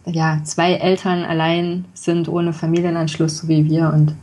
ja, 0.06 0.40
zwei 0.44 0.74
Eltern 0.74 1.24
allein 1.24 1.84
sind 1.94 2.28
ohne 2.28 2.52
Familienanschluss, 2.52 3.38
so 3.38 3.48
wie 3.48 3.64
wir. 3.64 3.92
Und 3.92 4.14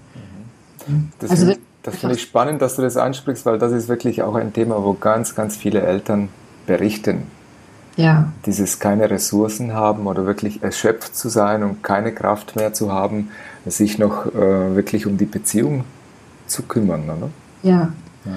das 1.20 1.32
also 1.32 1.48
find, 1.48 1.60
das 1.84 1.98
finde 1.98 2.16
ich 2.16 2.22
spannend, 2.22 2.62
dass 2.62 2.76
du 2.76 2.82
das 2.82 2.98
ansprichst, 2.98 3.46
weil 3.46 3.60
das 3.60 3.72
ist 3.72 3.88
wirklich 3.88 4.22
auch 4.22 4.36
ein 4.36 4.54
Thema, 4.54 4.84
wo 4.84 4.94
ganz, 4.94 5.36
ganz 5.36 5.56
viele 5.56 5.82
Eltern 5.82 6.30
berichten. 6.66 7.24
Ja. 7.98 8.30
Dieses 8.46 8.80
keine 8.80 9.10
Ressourcen 9.10 9.74
haben 9.74 10.08
oder 10.08 10.26
wirklich 10.26 10.64
erschöpft 10.64 11.16
zu 11.16 11.30
sein 11.30 11.64
und 11.64 11.82
keine 11.82 12.14
Kraft 12.14 12.56
mehr 12.56 12.74
zu 12.74 12.92
haben, 12.92 13.30
sich 13.66 13.98
noch 13.98 14.26
äh, 14.28 14.76
wirklich 14.76 15.06
um 15.06 15.18
die 15.18 15.26
Beziehung 15.26 15.86
zu 16.48 16.64
kümmern, 16.64 17.04
oder? 17.04 17.30
Ja. 17.64 17.90
ja. 18.26 18.32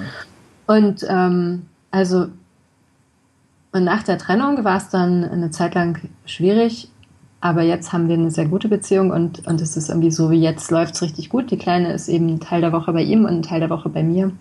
Und 0.69 1.03
ähm, 1.09 1.63
also 1.89 2.27
und 3.71 3.83
nach 3.83 4.03
der 4.03 4.19
Trennung 4.19 4.63
war 4.63 4.77
es 4.77 4.89
dann 4.89 5.23
eine 5.23 5.49
Zeit 5.49 5.73
lang 5.73 5.99
schwierig, 6.25 6.91
aber 7.41 7.63
jetzt 7.63 7.91
haben 7.91 8.07
wir 8.07 8.13
eine 8.13 8.29
sehr 8.29 8.45
gute 8.45 8.67
Beziehung 8.67 9.09
und, 9.09 9.47
und 9.47 9.61
es 9.61 9.75
ist 9.75 9.89
irgendwie 9.89 10.11
so, 10.11 10.29
wie 10.29 10.39
jetzt 10.39 10.69
läuft 10.69 10.93
es 10.93 11.01
richtig 11.01 11.29
gut. 11.29 11.49
Die 11.49 11.57
Kleine 11.57 11.91
ist 11.91 12.07
eben 12.07 12.39
Teil 12.39 12.61
der 12.61 12.71
Woche 12.71 12.93
bei 12.93 13.01
ihm 13.01 13.25
und 13.25 13.45
Teil 13.45 13.61
der 13.61 13.71
Woche 13.71 13.89
bei 13.89 14.03
mir. 14.03 14.31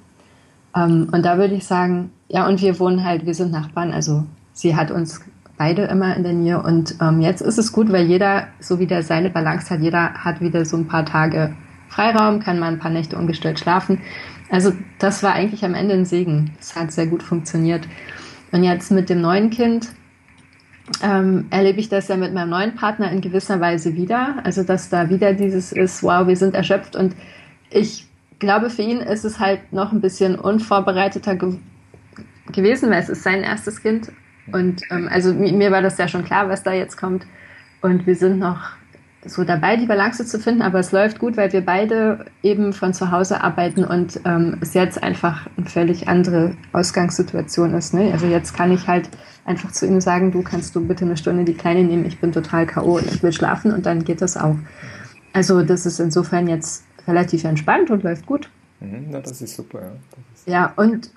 Ähm, 0.76 1.08
und 1.10 1.24
da 1.24 1.38
würde 1.38 1.54
ich 1.54 1.64
sagen, 1.64 2.10
ja, 2.28 2.46
und 2.46 2.60
wir 2.60 2.78
wohnen 2.78 3.04
halt, 3.04 3.24
wir 3.24 3.34
sind 3.34 3.50
Nachbarn, 3.50 3.92
also 3.92 4.24
sie 4.52 4.76
hat 4.76 4.90
uns 4.90 5.22
beide 5.56 5.84
immer 5.84 6.14
in 6.14 6.24
der 6.24 6.34
Nähe 6.34 6.62
und 6.62 6.96
ähm, 7.00 7.22
jetzt 7.22 7.40
ist 7.40 7.56
es 7.56 7.72
gut, 7.72 7.90
weil 7.90 8.04
jeder 8.04 8.48
so 8.60 8.78
wieder 8.78 9.02
seine 9.02 9.30
Balance 9.30 9.70
hat, 9.70 9.80
jeder 9.80 10.12
hat 10.12 10.42
wieder 10.42 10.66
so 10.66 10.76
ein 10.76 10.88
paar 10.88 11.06
Tage 11.06 11.54
Freiraum, 11.88 12.40
kann 12.40 12.58
mal 12.58 12.68
ein 12.68 12.78
paar 12.78 12.90
Nächte 12.90 13.16
ungestört 13.16 13.58
schlafen. 13.58 14.02
Also 14.50 14.72
das 14.98 15.22
war 15.22 15.34
eigentlich 15.34 15.64
am 15.64 15.74
Ende 15.74 15.94
ein 15.94 16.04
Segen. 16.04 16.52
Es 16.58 16.74
hat 16.74 16.92
sehr 16.92 17.06
gut 17.06 17.22
funktioniert. 17.22 17.86
Und 18.52 18.64
jetzt 18.64 18.90
mit 18.90 19.10
dem 19.10 19.20
neuen 19.20 19.50
Kind 19.50 19.88
ähm, 21.02 21.46
erlebe 21.50 21.80
ich 21.80 21.88
das 21.88 22.08
ja 22.08 22.16
mit 22.16 22.32
meinem 22.32 22.50
neuen 22.50 22.74
Partner 22.74 23.10
in 23.12 23.20
gewisser 23.20 23.60
Weise 23.60 23.94
wieder. 23.94 24.36
Also 24.44 24.62
dass 24.62 24.88
da 24.88 25.10
wieder 25.10 25.34
dieses 25.34 25.72
ist, 25.72 26.02
wow, 26.02 26.26
wir 26.26 26.36
sind 26.36 26.54
erschöpft. 26.54 26.96
Und 26.96 27.14
ich 27.70 28.06
glaube, 28.38 28.70
für 28.70 28.82
ihn 28.82 28.98
ist 28.98 29.24
es 29.24 29.38
halt 29.38 29.72
noch 29.72 29.92
ein 29.92 30.00
bisschen 30.00 30.36
unvorbereiteter 30.36 31.36
ge 31.36 31.56
gewesen, 32.50 32.90
weil 32.90 33.02
es 33.02 33.10
ist 33.10 33.22
sein 33.22 33.42
erstes 33.42 33.82
Kind. 33.82 34.10
Und 34.52 34.80
ähm, 34.90 35.06
also 35.12 35.34
mir 35.34 35.70
war 35.70 35.82
das 35.82 35.98
ja 35.98 36.08
schon 36.08 36.24
klar, 36.24 36.48
was 36.48 36.62
da 36.62 36.72
jetzt 36.72 36.96
kommt. 36.96 37.26
Und 37.82 38.06
wir 38.06 38.16
sind 38.16 38.38
noch 38.38 38.70
so 39.24 39.44
dabei, 39.44 39.76
die 39.76 39.86
Balance 39.86 40.24
zu 40.24 40.38
finden, 40.38 40.62
aber 40.62 40.78
es 40.78 40.92
läuft 40.92 41.18
gut, 41.18 41.36
weil 41.36 41.52
wir 41.52 41.64
beide 41.64 42.26
eben 42.42 42.72
von 42.72 42.94
zu 42.94 43.10
Hause 43.10 43.42
arbeiten 43.42 43.84
und 43.84 44.20
ähm, 44.24 44.58
es 44.60 44.74
jetzt 44.74 45.02
einfach 45.02 45.46
eine 45.56 45.66
völlig 45.66 46.08
andere 46.08 46.56
Ausgangssituation 46.72 47.74
ist. 47.74 47.94
Ne? 47.94 48.12
Also 48.12 48.26
jetzt 48.26 48.54
kann 48.54 48.70
ich 48.70 48.86
halt 48.86 49.08
einfach 49.44 49.72
zu 49.72 49.86
ihm 49.86 50.00
sagen, 50.00 50.30
du 50.30 50.42
kannst 50.42 50.76
du 50.76 50.86
bitte 50.86 51.04
eine 51.04 51.16
Stunde 51.16 51.44
die 51.44 51.54
Kleine 51.54 51.82
nehmen, 51.82 52.04
ich 52.04 52.20
bin 52.20 52.32
total 52.32 52.66
K.O., 52.66 52.98
ich 53.00 53.22
will 53.22 53.32
schlafen 53.32 53.72
und 53.72 53.86
dann 53.86 54.04
geht 54.04 54.22
das 54.22 54.36
auch. 54.36 54.56
Also 55.32 55.62
das 55.62 55.84
ist 55.84 55.98
insofern 55.98 56.46
jetzt 56.46 56.84
relativ 57.06 57.44
entspannt 57.44 57.90
und 57.90 58.04
läuft 58.04 58.26
gut. 58.26 58.50
Mhm, 58.80 59.06
na, 59.10 59.20
das 59.20 59.42
ist 59.42 59.56
super, 59.56 59.80
ja. 59.80 59.92
Ist 60.34 60.46
ja, 60.46 60.72
und 60.76 61.10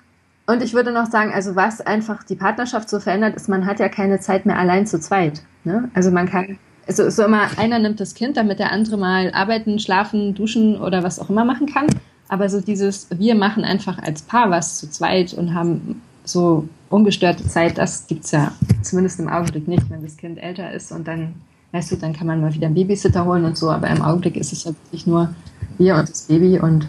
und 0.44 0.60
ich 0.60 0.74
würde 0.74 0.92
noch 0.92 1.06
sagen, 1.06 1.32
also 1.32 1.54
was 1.54 1.80
einfach 1.80 2.24
die 2.24 2.34
Partnerschaft 2.34 2.88
so 2.88 2.98
verändert, 2.98 3.36
ist, 3.36 3.48
man 3.48 3.64
hat 3.64 3.78
ja 3.78 3.88
keine 3.88 4.18
Zeit 4.18 4.44
mehr 4.44 4.58
allein 4.58 4.88
zu 4.88 4.98
zweit. 4.98 5.42
Ne? 5.62 5.88
Also 5.94 6.10
man 6.10 6.28
kann 6.28 6.58
also 6.86 7.08
so 7.10 7.24
immer 7.24 7.58
einer 7.58 7.78
nimmt 7.78 8.00
das 8.00 8.14
Kind, 8.14 8.36
damit 8.36 8.58
der 8.58 8.72
andere 8.72 8.96
mal 8.96 9.32
arbeiten, 9.32 9.78
schlafen, 9.78 10.34
duschen 10.34 10.80
oder 10.80 11.02
was 11.02 11.18
auch 11.18 11.30
immer 11.30 11.44
machen 11.44 11.66
kann. 11.66 11.86
Aber 12.28 12.48
so 12.48 12.60
dieses, 12.60 13.08
wir 13.10 13.34
machen 13.34 13.64
einfach 13.64 13.98
als 13.98 14.22
Paar 14.22 14.50
was 14.50 14.78
zu 14.78 14.90
zweit 14.90 15.34
und 15.34 15.54
haben 15.54 16.00
so 16.24 16.68
ungestörte 16.88 17.46
Zeit, 17.46 17.78
das 17.78 18.06
gibt 18.06 18.24
es 18.24 18.30
ja 18.30 18.52
zumindest 18.82 19.20
im 19.20 19.28
Augenblick 19.28 19.68
nicht, 19.68 19.90
wenn 19.90 20.02
das 20.02 20.16
Kind 20.16 20.42
älter 20.42 20.72
ist 20.72 20.92
und 20.92 21.08
dann, 21.08 21.34
weißt 21.72 21.92
du, 21.92 21.96
dann 21.96 22.12
kann 22.12 22.26
man 22.26 22.40
mal 22.40 22.54
wieder 22.54 22.66
einen 22.66 22.74
Babysitter 22.74 23.24
holen 23.24 23.44
und 23.44 23.56
so, 23.56 23.70
aber 23.70 23.88
im 23.88 24.02
Augenblick 24.02 24.36
ist 24.36 24.52
es 24.52 24.64
ja 24.64 24.72
wirklich 24.84 25.06
nur 25.06 25.34
wir 25.78 25.96
und 25.96 26.08
das 26.08 26.22
Baby 26.22 26.58
und 26.58 26.88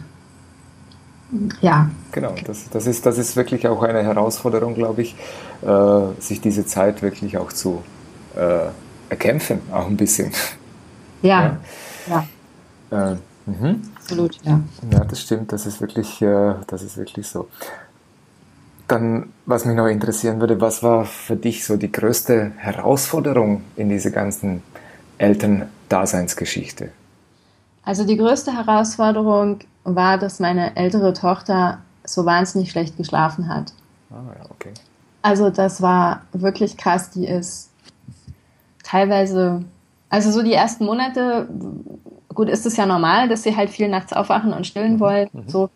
ja. 1.62 1.90
Genau, 2.12 2.36
das, 2.46 2.70
das, 2.70 2.86
ist, 2.86 3.06
das 3.06 3.18
ist 3.18 3.36
wirklich 3.36 3.68
auch 3.68 3.82
eine 3.82 4.04
Herausforderung, 4.04 4.76
glaube 4.76 5.02
ich, 5.02 5.16
äh, 5.62 6.22
sich 6.22 6.42
diese 6.42 6.66
Zeit 6.66 7.02
wirklich 7.02 7.38
auch 7.38 7.52
zu 7.52 7.82
äh, 8.36 8.68
erkämpfen, 9.14 9.62
auch 9.72 9.88
ein 9.88 9.98
bisschen. 9.98 10.32
Ja, 11.22 11.58
ja. 12.08 12.28
ja. 12.92 13.12
Äh, 13.12 13.16
mhm. 13.46 13.82
Absolut, 13.96 14.44
ja. 14.44 14.60
Ja, 14.92 15.06
das 15.06 15.22
stimmt, 15.22 15.52
das 15.52 15.66
ist 15.66 15.80
wirklich, 15.80 16.22
äh, 16.22 16.56
das 16.68 16.82
ist 16.82 16.98
wirklich 16.98 17.28
so. 17.28 17.48
Dann, 18.88 19.32
was 19.46 19.64
mich 19.66 19.76
noch 19.78 19.88
interessieren 19.88 20.42
würde, 20.42 20.60
was 20.60 20.84
war 20.84 21.06
für 21.06 21.38
dich 21.38 21.64
so 21.64 21.78
die 21.78 21.92
größte 21.92 22.52
Herausforderung 22.58 23.62
in 23.78 23.88
dieser 23.88 24.12
ganzen 24.12 24.62
Elterndaseinsgeschichte? 25.18 26.90
Also 27.86 28.06
die 28.06 28.18
größte 28.18 28.52
Herausforderung 28.52 29.60
war, 29.86 30.18
dass 30.18 30.40
meine 30.40 30.76
ältere 30.76 31.14
Tochter 31.14 31.80
so 32.04 32.26
wahnsinnig 32.26 32.72
schlecht 32.72 32.98
geschlafen 32.98 33.48
hat. 33.48 33.74
Ah, 34.10 34.16
ja, 34.38 34.46
okay. 34.50 34.74
Also 35.22 35.50
das 35.50 35.82
war 35.82 36.24
wirklich 36.34 36.76
krass. 36.76 37.10
Die 37.12 37.26
ist 37.26 37.70
teilweise, 38.94 39.64
also 40.10 40.30
so 40.30 40.44
die 40.44 40.54
ersten 40.54 40.86
Monate, 40.86 41.48
gut, 42.30 42.48
ist 42.48 42.66
es 42.68 42.78
ja 42.78 42.86
normal, 42.86 43.28
dass 43.28 43.42
sie 43.42 43.56
halt 43.56 43.72
viel 43.72 43.88
nachts 43.90 44.14
aufwachen 44.14 44.54
und 44.54 44.68
stillen 44.68 44.94
mhm. 44.94 45.00
wollen. 45.00 45.30
Mhm. 45.34 45.50
So. 45.50 45.70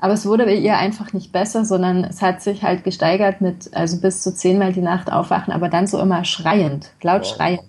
Aber 0.00 0.14
es 0.14 0.24
wurde 0.24 0.44
bei 0.44 0.54
ihr 0.54 0.78
einfach 0.78 1.12
nicht 1.12 1.32
besser, 1.32 1.64
sondern 1.64 2.04
es 2.04 2.22
hat 2.22 2.40
sich 2.40 2.62
halt 2.62 2.84
gesteigert 2.84 3.40
mit, 3.40 3.74
also 3.74 4.00
bis 4.00 4.22
zu 4.22 4.32
zehnmal 4.32 4.72
die 4.72 4.82
Nacht 4.82 5.12
aufwachen, 5.12 5.52
aber 5.52 5.68
dann 5.68 5.88
so 5.88 5.98
immer 6.00 6.24
schreiend, 6.24 6.92
laut 7.02 7.22
wow. 7.22 7.34
schreiend. 7.36 7.62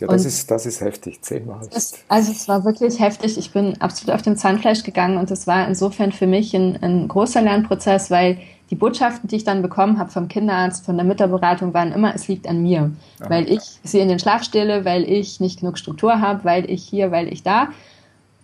Ja, 0.00 0.06
das, 0.06 0.24
ist, 0.24 0.50
das 0.50 0.64
ist 0.64 0.80
heftig, 0.80 1.20
zehnmal. 1.20 1.60
Das, 1.70 1.92
also 2.08 2.32
es 2.32 2.48
war 2.48 2.64
wirklich 2.64 2.98
heftig. 2.98 3.36
Ich 3.36 3.52
bin 3.52 3.78
absolut 3.82 4.14
auf 4.14 4.22
dem 4.22 4.38
Zahnfleisch 4.38 4.82
gegangen 4.82 5.18
und 5.18 5.30
es 5.30 5.46
war 5.46 5.68
insofern 5.68 6.12
für 6.12 6.26
mich 6.26 6.54
ein, 6.54 6.82
ein 6.82 7.06
großer 7.06 7.42
Lernprozess, 7.42 8.10
weil 8.10 8.38
die 8.70 8.76
Botschaften, 8.76 9.28
die 9.28 9.36
ich 9.36 9.44
dann 9.44 9.62
bekommen 9.62 9.98
habe 9.98 10.10
vom 10.10 10.28
Kinderarzt, 10.28 10.86
von 10.86 10.96
der 10.96 11.04
Mütterberatung, 11.04 11.74
waren 11.74 11.92
immer, 11.92 12.14
es 12.14 12.28
liegt 12.28 12.48
an 12.48 12.62
mir. 12.62 12.92
Aha. 13.20 13.30
Weil 13.30 13.50
ich 13.50 13.60
sie 13.82 13.98
in 13.98 14.08
den 14.08 14.20
Schlaf 14.20 14.44
stelle, 14.44 14.84
weil 14.84 15.02
ich 15.02 15.40
nicht 15.40 15.60
genug 15.60 15.76
Struktur 15.76 16.20
habe, 16.20 16.44
weil 16.44 16.70
ich 16.70 16.84
hier, 16.84 17.10
weil 17.10 17.32
ich 17.32 17.42
da. 17.42 17.68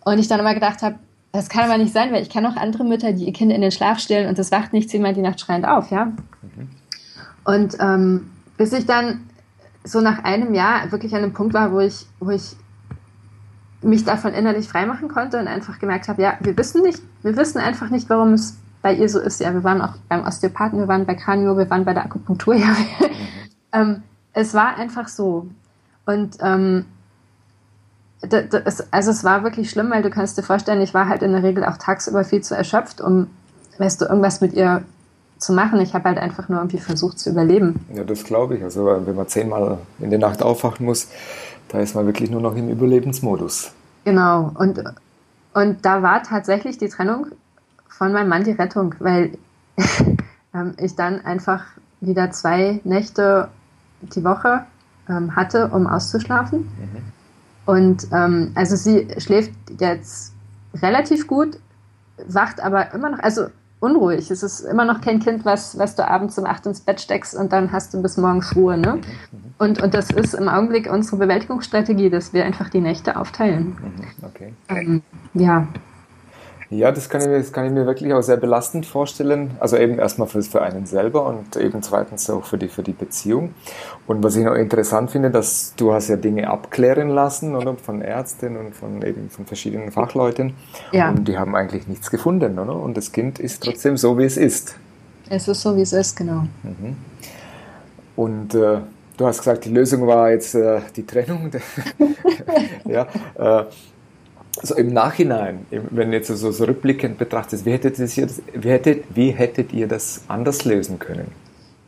Und 0.04 0.18
ich 0.18 0.26
dann 0.26 0.40
immer 0.40 0.54
gedacht 0.54 0.82
habe, 0.82 0.96
das 1.32 1.48
kann 1.48 1.64
aber 1.64 1.78
nicht 1.78 1.92
sein, 1.92 2.12
weil 2.12 2.22
ich 2.22 2.30
kenne 2.30 2.48
auch 2.48 2.56
andere 2.56 2.84
Mütter, 2.84 3.12
die 3.12 3.24
ihr 3.24 3.32
Kind 3.32 3.52
in 3.52 3.60
den 3.60 3.70
Schlaf 3.70 4.00
stellen 4.00 4.28
und 4.28 4.38
das 4.38 4.50
wacht 4.50 4.72
nicht 4.72 4.90
zehnmal 4.90 5.14
die 5.14 5.20
Nacht 5.20 5.40
schreiend 5.40 5.66
auf, 5.66 5.90
ja. 5.90 6.06
Mhm. 6.06 6.68
Und 7.44 7.76
ähm, 7.78 8.30
bis 8.56 8.72
ich 8.72 8.86
dann 8.86 9.28
so 9.84 10.00
nach 10.00 10.24
einem 10.24 10.54
Jahr 10.54 10.90
wirklich 10.90 11.14
an 11.14 11.22
einem 11.22 11.32
Punkt 11.32 11.54
war, 11.54 11.72
wo 11.72 11.78
ich, 11.78 12.06
wo 12.18 12.30
ich 12.30 12.56
mich 13.82 14.04
davon 14.04 14.34
innerlich 14.34 14.66
freimachen 14.66 15.08
konnte 15.08 15.38
und 15.38 15.46
einfach 15.46 15.78
gemerkt 15.78 16.08
habe, 16.08 16.22
ja, 16.22 16.38
wir 16.40 16.56
wissen 16.56 16.82
nicht, 16.82 17.00
wir 17.22 17.36
wissen 17.36 17.58
einfach 17.58 17.90
nicht, 17.90 18.10
warum 18.10 18.32
es 18.32 18.58
bei 18.86 18.94
ihr 18.94 19.08
so 19.08 19.18
ist. 19.18 19.40
Ja, 19.40 19.52
wir 19.52 19.64
waren 19.64 19.82
auch 19.82 19.94
beim 20.08 20.24
Osteopathen, 20.24 20.78
wir 20.78 20.86
waren 20.86 21.06
bei 21.06 21.16
Kranio, 21.16 21.58
wir 21.58 21.68
waren 21.68 21.84
bei 21.84 21.92
der 21.92 22.04
Akupunktur. 22.04 22.54
Ja. 22.60 22.76
Ähm, 23.72 24.04
es 24.32 24.54
war 24.54 24.76
einfach 24.76 25.08
so. 25.08 25.48
Und 26.04 26.36
ähm, 26.40 26.84
das, 28.20 28.92
also 28.92 29.10
es 29.10 29.24
war 29.24 29.42
wirklich 29.42 29.70
schlimm, 29.70 29.90
weil 29.90 30.02
du 30.02 30.10
kannst 30.10 30.38
dir 30.38 30.44
vorstellen, 30.44 30.80
ich 30.80 30.94
war 30.94 31.08
halt 31.08 31.22
in 31.22 31.32
der 31.32 31.42
Regel 31.42 31.64
auch 31.64 31.78
tagsüber 31.78 32.22
viel 32.22 32.42
zu 32.42 32.54
erschöpft, 32.54 33.00
um, 33.00 33.26
weißt 33.78 34.00
du, 34.00 34.04
irgendwas 34.04 34.40
mit 34.40 34.52
ihr 34.52 34.84
zu 35.38 35.52
machen. 35.52 35.80
Ich 35.80 35.92
habe 35.92 36.04
halt 36.04 36.18
einfach 36.18 36.48
nur 36.48 36.60
irgendwie 36.60 36.78
versucht 36.78 37.18
zu 37.18 37.30
überleben. 37.30 37.84
Ja, 37.92 38.04
das 38.04 38.22
glaube 38.22 38.56
ich. 38.56 38.62
Also 38.62 38.86
wenn 38.86 39.16
man 39.16 39.26
zehnmal 39.26 39.78
in 39.98 40.10
der 40.10 40.20
Nacht 40.20 40.42
aufwachen 40.42 40.86
muss, 40.86 41.08
da 41.70 41.80
ist 41.80 41.96
man 41.96 42.06
wirklich 42.06 42.30
nur 42.30 42.40
noch 42.40 42.54
im 42.54 42.68
Überlebensmodus. 42.68 43.72
Genau. 44.04 44.52
Und, 44.54 44.84
und 45.54 45.84
da 45.84 46.02
war 46.02 46.22
tatsächlich 46.22 46.78
die 46.78 46.88
Trennung 46.88 47.32
von 47.88 48.12
meinem 48.12 48.28
Mann 48.28 48.44
die 48.44 48.52
Rettung, 48.52 48.94
weil 48.98 49.38
ähm, 50.54 50.74
ich 50.78 50.94
dann 50.94 51.24
einfach 51.24 51.64
wieder 52.00 52.30
zwei 52.30 52.80
Nächte 52.84 53.48
die 54.00 54.24
Woche 54.24 54.64
ähm, 55.08 55.34
hatte, 55.34 55.68
um 55.68 55.86
auszuschlafen. 55.86 56.60
Mhm. 56.60 57.02
Und 57.64 58.06
ähm, 58.12 58.52
also 58.54 58.76
sie 58.76 59.08
schläft 59.18 59.52
jetzt 59.80 60.32
relativ 60.74 61.26
gut, 61.26 61.58
wacht 62.28 62.60
aber 62.60 62.92
immer 62.94 63.10
noch, 63.10 63.18
also 63.18 63.46
unruhig. 63.80 64.30
Es 64.30 64.42
ist 64.42 64.60
immer 64.60 64.84
noch 64.84 65.00
kein 65.00 65.20
Kind, 65.20 65.44
was, 65.44 65.78
was 65.78 65.96
du 65.96 66.06
abends 66.06 66.38
um 66.38 66.46
acht 66.46 66.64
ins 66.66 66.80
Bett 66.80 67.00
steckst 67.00 67.34
und 67.34 67.52
dann 67.52 67.72
hast 67.72 67.92
du 67.92 68.02
bis 68.02 68.16
morgens 68.16 68.54
Ruhe. 68.56 68.78
Ne? 68.78 68.96
Mhm. 68.96 69.02
Und, 69.58 69.82
und 69.82 69.94
das 69.94 70.10
ist 70.10 70.34
im 70.34 70.48
Augenblick 70.48 70.90
unsere 70.90 71.16
Bewältigungsstrategie, 71.16 72.10
dass 72.10 72.32
wir 72.32 72.44
einfach 72.44 72.68
die 72.68 72.80
Nächte 72.80 73.16
aufteilen. 73.16 73.76
Mhm. 73.80 74.26
Okay. 74.26 74.54
Ähm, 74.68 75.02
ja. 75.34 75.66
Ja, 76.68 76.90
das 76.90 77.08
kann, 77.08 77.20
ich 77.20 77.28
mir, 77.28 77.38
das 77.38 77.52
kann 77.52 77.64
ich 77.64 77.70
mir 77.70 77.86
wirklich 77.86 78.12
auch 78.12 78.22
sehr 78.22 78.36
belastend 78.36 78.86
vorstellen. 78.86 79.52
Also 79.60 79.76
eben 79.76 80.00
erstmal 80.00 80.26
für, 80.26 80.42
für 80.42 80.62
einen 80.62 80.84
selber 80.86 81.24
und 81.26 81.54
eben 81.56 81.80
zweitens 81.82 82.28
auch 82.28 82.44
für 82.44 82.58
die, 82.58 82.66
für 82.66 82.82
die 82.82 82.92
Beziehung. 82.92 83.54
Und 84.08 84.24
was 84.24 84.34
ich 84.34 84.44
noch 84.44 84.54
interessant 84.54 85.12
finde, 85.12 85.30
dass 85.30 85.74
du 85.76 85.92
hast 85.92 86.08
ja 86.08 86.16
Dinge 86.16 86.50
abklären 86.50 87.08
lassen 87.08 87.54
oder 87.54 87.76
von 87.76 88.00
Ärzten 88.00 88.56
und 88.56 88.74
von 88.74 89.00
eben 89.02 89.30
von 89.30 89.46
verschiedenen 89.46 89.92
Fachleuten. 89.92 90.54
Ja. 90.90 91.10
Und 91.10 91.28
die 91.28 91.38
haben 91.38 91.54
eigentlich 91.54 91.86
nichts 91.86 92.10
gefunden, 92.10 92.58
oder? 92.58 92.74
Und 92.74 92.96
das 92.96 93.12
Kind 93.12 93.38
ist 93.38 93.62
trotzdem 93.62 93.96
so, 93.96 94.18
wie 94.18 94.24
es 94.24 94.36
ist. 94.36 94.76
Es 95.28 95.46
ist 95.46 95.60
so, 95.60 95.76
wie 95.76 95.82
es 95.82 95.92
ist, 95.92 96.16
genau. 96.16 96.46
Mhm. 96.64 96.96
Und 98.16 98.54
äh, 98.54 98.78
du 99.16 99.26
hast 99.26 99.38
gesagt, 99.38 99.64
die 99.66 99.70
Lösung 99.70 100.06
war 100.06 100.30
jetzt 100.30 100.54
äh, 100.54 100.80
die 100.96 101.06
Trennung. 101.06 101.50
ja, 102.86 103.06
äh, 103.36 103.64
also 104.58 104.74
im 104.74 104.92
Nachhinein, 104.92 105.66
wenn 105.70 106.12
jetzt 106.12 106.28
so, 106.28 106.50
so 106.50 106.64
rückblickend 106.64 107.18
betrachtet, 107.18 107.64
wie 107.64 107.72
hättet, 107.72 107.98
ihr 107.98 108.26
das, 108.26 108.42
wie, 108.54 108.68
hättet, 108.68 109.04
wie 109.14 109.30
hättet 109.30 109.72
ihr 109.72 109.86
das 109.86 110.22
anders 110.28 110.64
lösen 110.64 110.98
können? 110.98 111.30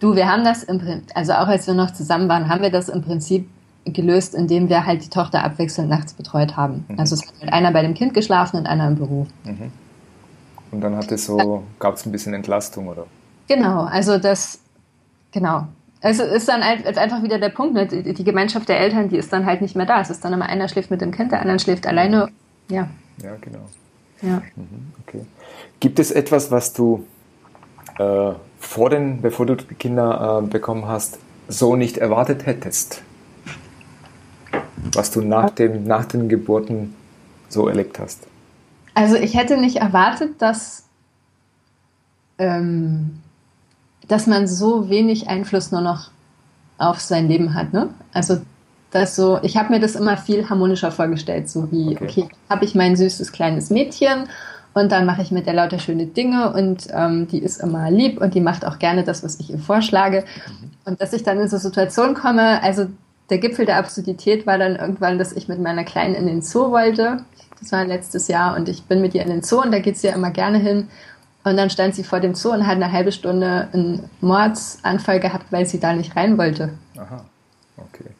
Du, 0.00 0.14
wir 0.14 0.30
haben 0.30 0.44
das 0.44 0.62
im 0.62 0.78
Prinzip, 0.78 1.10
also 1.14 1.32
auch 1.32 1.48
als 1.48 1.66
wir 1.66 1.74
noch 1.74 1.92
zusammen 1.92 2.28
waren, 2.28 2.48
haben 2.48 2.62
wir 2.62 2.70
das 2.70 2.88
im 2.88 3.02
Prinzip 3.02 3.48
gelöst, 3.84 4.34
indem 4.34 4.68
wir 4.68 4.86
halt 4.86 5.04
die 5.04 5.08
Tochter 5.08 5.42
abwechselnd 5.44 5.88
nachts 5.88 6.12
betreut 6.12 6.56
haben. 6.56 6.84
Mhm. 6.88 7.00
Also 7.00 7.14
es 7.14 7.22
hat 7.22 7.34
halt 7.40 7.52
einer 7.52 7.72
bei 7.72 7.82
dem 7.82 7.94
Kind 7.94 8.14
geschlafen 8.14 8.58
und 8.58 8.66
einer 8.66 8.86
im 8.88 8.96
Büro. 8.96 9.26
Mhm. 9.44 9.72
Und 10.70 10.80
dann 10.82 10.96
hat 10.96 11.10
es 11.10 11.24
so, 11.24 11.64
gab 11.78 11.94
es 11.94 12.04
ein 12.04 12.12
bisschen 12.12 12.34
Entlastung, 12.34 12.88
oder? 12.88 13.06
Genau, 13.48 13.84
also 13.84 14.18
das, 14.18 14.60
genau. 15.32 15.66
Also 16.00 16.22
ist 16.22 16.48
dann 16.48 16.62
einfach 16.62 17.22
wieder 17.22 17.38
der 17.38 17.48
Punkt, 17.48 17.74
ne? 17.74 17.86
die 17.86 18.24
Gemeinschaft 18.24 18.68
der 18.68 18.78
Eltern, 18.78 19.08
die 19.08 19.16
ist 19.16 19.32
dann 19.32 19.46
halt 19.46 19.62
nicht 19.62 19.74
mehr 19.74 19.86
da. 19.86 20.00
Es 20.00 20.10
ist 20.10 20.24
dann 20.24 20.32
immer 20.32 20.46
einer 20.46 20.68
schläft 20.68 20.90
mit 20.90 21.00
dem 21.00 21.10
Kind, 21.10 21.32
der 21.32 21.40
andere 21.40 21.58
schläft 21.58 21.86
alleine 21.86 22.28
ja. 22.68 22.88
Ja, 23.22 23.36
genau. 23.40 23.68
Ja. 24.22 24.42
Mhm, 24.56 24.92
okay. 25.02 25.24
Gibt 25.80 25.98
es 25.98 26.10
etwas, 26.10 26.50
was 26.50 26.72
du 26.72 27.06
äh, 27.98 28.32
vor 28.58 28.90
den, 28.90 29.20
bevor 29.22 29.46
du 29.46 29.56
Kinder 29.56 30.42
äh, 30.42 30.46
bekommen 30.46 30.86
hast, 30.86 31.18
so 31.48 31.76
nicht 31.76 31.98
erwartet 31.98 32.46
hättest? 32.46 33.02
Was 34.92 35.10
du 35.10 35.22
nach, 35.22 35.50
dem, 35.50 35.84
nach 35.84 36.04
den 36.04 36.28
Geburten 36.28 36.94
so 37.48 37.68
erlebt 37.68 37.98
hast? 37.98 38.26
Also 38.94 39.16
ich 39.16 39.34
hätte 39.36 39.56
nicht 39.56 39.76
erwartet, 39.76 40.40
dass, 40.42 40.84
ähm, 42.38 43.20
dass 44.08 44.26
man 44.26 44.46
so 44.48 44.88
wenig 44.88 45.28
Einfluss 45.28 45.70
nur 45.70 45.80
noch 45.80 46.10
auf 46.78 47.00
sein 47.00 47.28
Leben 47.28 47.54
hat. 47.54 47.72
Ne? 47.72 47.90
Also 48.12 48.40
das 48.90 49.16
so, 49.16 49.38
ich 49.42 49.56
habe 49.56 49.72
mir 49.72 49.80
das 49.80 49.94
immer 49.94 50.16
viel 50.16 50.48
harmonischer 50.48 50.90
vorgestellt, 50.90 51.50
so 51.50 51.70
wie, 51.70 51.96
okay, 51.96 52.04
okay 52.04 52.28
habe 52.48 52.64
ich 52.64 52.74
mein 52.74 52.96
süßes 52.96 53.32
kleines 53.32 53.70
Mädchen 53.70 54.28
und 54.74 54.92
dann 54.92 55.06
mache 55.06 55.22
ich 55.22 55.30
mit 55.30 55.46
der 55.46 55.54
lauter 55.54 55.78
schöne 55.78 56.06
Dinge 56.06 56.52
und 56.52 56.88
ähm, 56.92 57.26
die 57.28 57.38
ist 57.38 57.60
immer 57.60 57.90
lieb 57.90 58.20
und 58.20 58.34
die 58.34 58.40
macht 58.40 58.64
auch 58.64 58.78
gerne 58.78 59.04
das, 59.04 59.22
was 59.24 59.40
ich 59.40 59.50
ihr 59.50 59.58
vorschlage. 59.58 60.24
Mhm. 60.46 60.70
Und 60.84 61.00
dass 61.00 61.12
ich 61.12 61.22
dann 61.22 61.38
in 61.38 61.48
so 61.48 61.58
Situationen 61.58 62.14
komme, 62.14 62.62
also 62.62 62.86
der 63.30 63.38
Gipfel 63.38 63.66
der 63.66 63.76
Absurdität 63.76 64.46
war 64.46 64.56
dann 64.56 64.76
irgendwann, 64.76 65.18
dass 65.18 65.32
ich 65.32 65.48
mit 65.48 65.60
meiner 65.60 65.84
Kleinen 65.84 66.14
in 66.14 66.26
den 66.26 66.42
Zoo 66.42 66.70
wollte. 66.70 67.18
Das 67.60 67.72
war 67.72 67.84
letztes 67.84 68.28
Jahr 68.28 68.56
und 68.56 68.68
ich 68.68 68.84
bin 68.84 69.00
mit 69.00 69.14
ihr 69.14 69.22
in 69.22 69.28
den 69.28 69.42
Zoo 69.42 69.60
und 69.60 69.72
da 69.72 69.80
geht 69.80 69.98
sie 69.98 70.06
ja 70.06 70.14
immer 70.14 70.30
gerne 70.30 70.58
hin. 70.58 70.88
Und 71.44 71.56
dann 71.56 71.70
stand 71.70 71.94
sie 71.94 72.04
vor 72.04 72.20
dem 72.20 72.34
Zoo 72.34 72.52
und 72.52 72.66
hat 72.66 72.76
eine 72.76 72.92
halbe 72.92 73.12
Stunde 73.12 73.68
einen 73.72 74.08
Mordsanfall 74.20 75.20
gehabt, 75.20 75.46
weil 75.50 75.66
sie 75.66 75.80
da 75.80 75.92
nicht 75.92 76.16
rein 76.16 76.38
wollte. 76.38 76.70
Aha, 76.96 77.24
okay. 77.76 78.10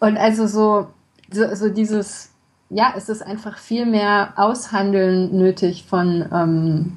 Und 0.00 0.16
also 0.16 0.46
so, 0.46 0.86
so, 1.30 1.54
so 1.54 1.68
dieses, 1.68 2.30
ja, 2.70 2.94
es 2.96 3.08
ist 3.08 3.22
einfach 3.22 3.58
viel 3.58 3.86
mehr 3.86 4.34
Aushandeln 4.36 5.36
nötig 5.36 5.84
von 5.88 6.24
ähm, 6.32 6.96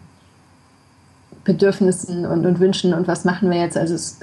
Bedürfnissen 1.43 2.25
und, 2.25 2.45
und 2.45 2.59
Wünschen 2.59 2.93
und 2.93 3.07
was 3.07 3.25
machen 3.25 3.49
wir 3.49 3.59
jetzt. 3.59 3.77
Also 3.77 3.95
es, 3.95 4.19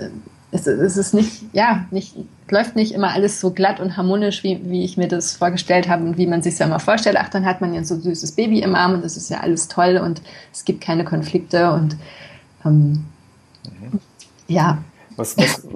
es, 0.52 0.66
es 0.66 0.96
ist 0.96 1.14
nicht, 1.14 1.42
ja, 1.52 1.86
nicht, 1.90 2.14
läuft 2.50 2.76
nicht 2.76 2.92
immer 2.92 3.10
alles 3.12 3.40
so 3.40 3.50
glatt 3.50 3.80
und 3.80 3.96
harmonisch, 3.96 4.42
wie, 4.44 4.60
wie 4.64 4.84
ich 4.84 4.96
mir 4.96 5.08
das 5.08 5.32
vorgestellt 5.32 5.88
habe 5.88 6.04
und 6.04 6.18
wie 6.18 6.26
man 6.26 6.42
sich 6.42 6.58
ja 6.58 6.66
immer 6.66 6.80
vorstellt. 6.80 7.16
Ach, 7.18 7.28
dann 7.28 7.44
hat 7.44 7.60
man 7.60 7.74
ja 7.74 7.82
so 7.84 7.94
ein 7.94 8.02
süßes 8.02 8.32
Baby 8.32 8.60
im 8.60 8.74
Arm 8.74 8.94
und 8.94 9.04
das 9.04 9.16
ist 9.16 9.30
ja 9.30 9.40
alles 9.40 9.68
toll 9.68 10.00
und 10.02 10.22
es 10.52 10.64
gibt 10.64 10.80
keine 10.80 11.04
Konflikte 11.04 11.72
und 11.72 11.96
ähm, 12.64 13.04
mhm. 13.64 14.00
ja, 14.48 14.78
was, 15.16 15.36
was, 15.36 15.66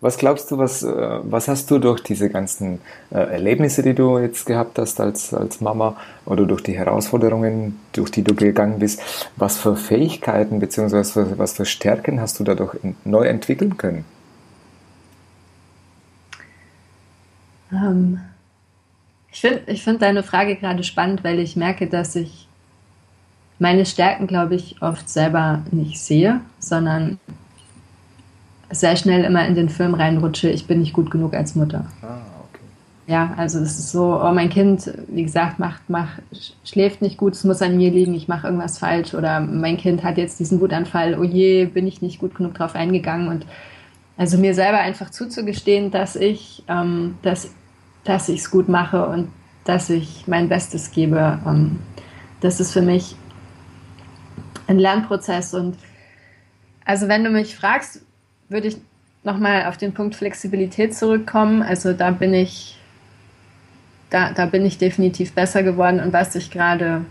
was 0.00 0.18
glaubst 0.18 0.50
du, 0.50 0.58
was, 0.58 0.82
äh, 0.82 1.18
was 1.22 1.48
hast 1.48 1.70
du 1.70 1.78
durch 1.78 2.02
diese 2.02 2.28
ganzen 2.28 2.80
äh, 3.10 3.18
Erlebnisse, 3.18 3.82
die 3.82 3.94
du 3.94 4.18
jetzt 4.18 4.46
gehabt 4.46 4.78
hast 4.78 5.00
als, 5.00 5.32
als 5.34 5.60
Mama 5.60 5.96
oder 6.26 6.46
durch 6.46 6.62
die 6.62 6.76
Herausforderungen, 6.76 7.80
durch 7.92 8.10
die 8.10 8.22
du 8.22 8.34
gegangen 8.34 8.78
bist, 8.78 9.02
was 9.36 9.58
für 9.58 9.76
Fähigkeiten 9.76 10.60
bzw. 10.60 11.38
was 11.38 11.54
für 11.54 11.64
Stärken 11.64 12.20
hast 12.20 12.38
du 12.38 12.44
dadurch 12.44 12.76
neu 13.04 13.24
entwickeln 13.26 13.76
können? 13.76 14.04
Ähm, 17.72 18.20
ich 19.32 19.40
finde 19.40 19.62
ich 19.66 19.82
find 19.82 20.02
deine 20.02 20.22
Frage 20.22 20.56
gerade 20.56 20.82
spannend, 20.82 21.24
weil 21.24 21.38
ich 21.38 21.56
merke, 21.56 21.86
dass 21.86 22.16
ich 22.16 22.48
meine 23.58 23.86
Stärken, 23.86 24.26
glaube 24.26 24.54
ich, 24.54 24.80
oft 24.82 25.08
selber 25.08 25.62
nicht 25.70 26.00
sehe, 26.00 26.40
sondern 26.58 27.18
sehr 28.70 28.96
schnell 28.96 29.24
immer 29.24 29.46
in 29.46 29.54
den 29.54 29.68
Film 29.68 29.94
reinrutsche, 29.94 30.48
ich 30.48 30.66
bin 30.66 30.80
nicht 30.80 30.92
gut 30.92 31.10
genug 31.10 31.34
als 31.34 31.54
Mutter. 31.54 31.84
Ah, 32.02 32.20
okay. 32.48 32.62
Ja, 33.06 33.34
also 33.36 33.58
es 33.58 33.78
ist 33.78 33.90
so, 33.90 34.20
oh, 34.22 34.32
mein 34.32 34.48
Kind, 34.48 34.92
wie 35.08 35.24
gesagt, 35.24 35.58
macht, 35.58 35.90
macht, 35.90 36.22
schläft 36.64 37.02
nicht 37.02 37.16
gut, 37.16 37.34
es 37.34 37.44
muss 37.44 37.62
an 37.62 37.76
mir 37.76 37.90
liegen, 37.90 38.14
ich 38.14 38.28
mache 38.28 38.46
irgendwas 38.46 38.78
falsch 38.78 39.14
oder 39.14 39.40
mein 39.40 39.76
Kind 39.76 40.04
hat 40.04 40.18
jetzt 40.18 40.38
diesen 40.38 40.60
Wutanfall, 40.60 41.18
oh 41.18 41.24
je, 41.24 41.66
bin 41.66 41.86
ich 41.86 42.00
nicht 42.00 42.20
gut 42.20 42.34
genug 42.34 42.54
drauf 42.54 42.74
eingegangen 42.74 43.28
und 43.28 43.44
also 44.16 44.38
mir 44.38 44.54
selber 44.54 44.78
einfach 44.78 45.10
zuzugestehen, 45.10 45.90
dass 45.90 46.14
ich, 46.14 46.62
ähm, 46.68 47.16
dass, 47.22 47.50
dass 48.04 48.28
ich 48.28 48.40
es 48.40 48.50
gut 48.50 48.68
mache 48.68 49.06
und 49.06 49.28
dass 49.64 49.90
ich 49.90 50.24
mein 50.26 50.48
Bestes 50.48 50.90
gebe, 50.90 51.38
ähm, 51.46 51.80
das 52.40 52.60
ist 52.60 52.72
für 52.72 52.82
mich 52.82 53.16
ein 54.66 54.78
Lernprozess 54.78 55.54
und 55.54 55.76
also 56.84 57.08
wenn 57.08 57.24
du 57.24 57.30
mich 57.30 57.56
fragst, 57.56 58.02
würde 58.50 58.68
ich 58.68 58.76
nochmal 59.22 59.66
auf 59.66 59.78
den 59.78 59.94
Punkt 59.94 60.14
Flexibilität 60.14 60.94
zurückkommen. 60.94 61.62
Also 61.62 61.92
da 61.92 62.10
bin 62.10 62.34
ich, 62.34 62.78
da, 64.10 64.32
da 64.32 64.46
bin 64.46 64.66
ich 64.66 64.76
definitiv 64.76 65.32
besser 65.32 65.62
geworden. 65.62 66.00
Und 66.00 66.12
was 66.12 66.34
ich 66.34 66.50
gerade 66.50 67.04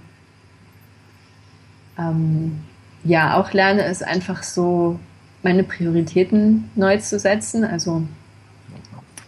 ähm, 1.97 2.59
ja 3.03 3.39
auch 3.39 3.53
lerne, 3.53 3.83
ist 3.85 4.03
einfach 4.03 4.43
so 4.43 4.99
meine 5.41 5.63
Prioritäten 5.63 6.69
neu 6.75 6.97
zu 6.97 7.17
setzen. 7.17 7.63
Also, 7.63 8.03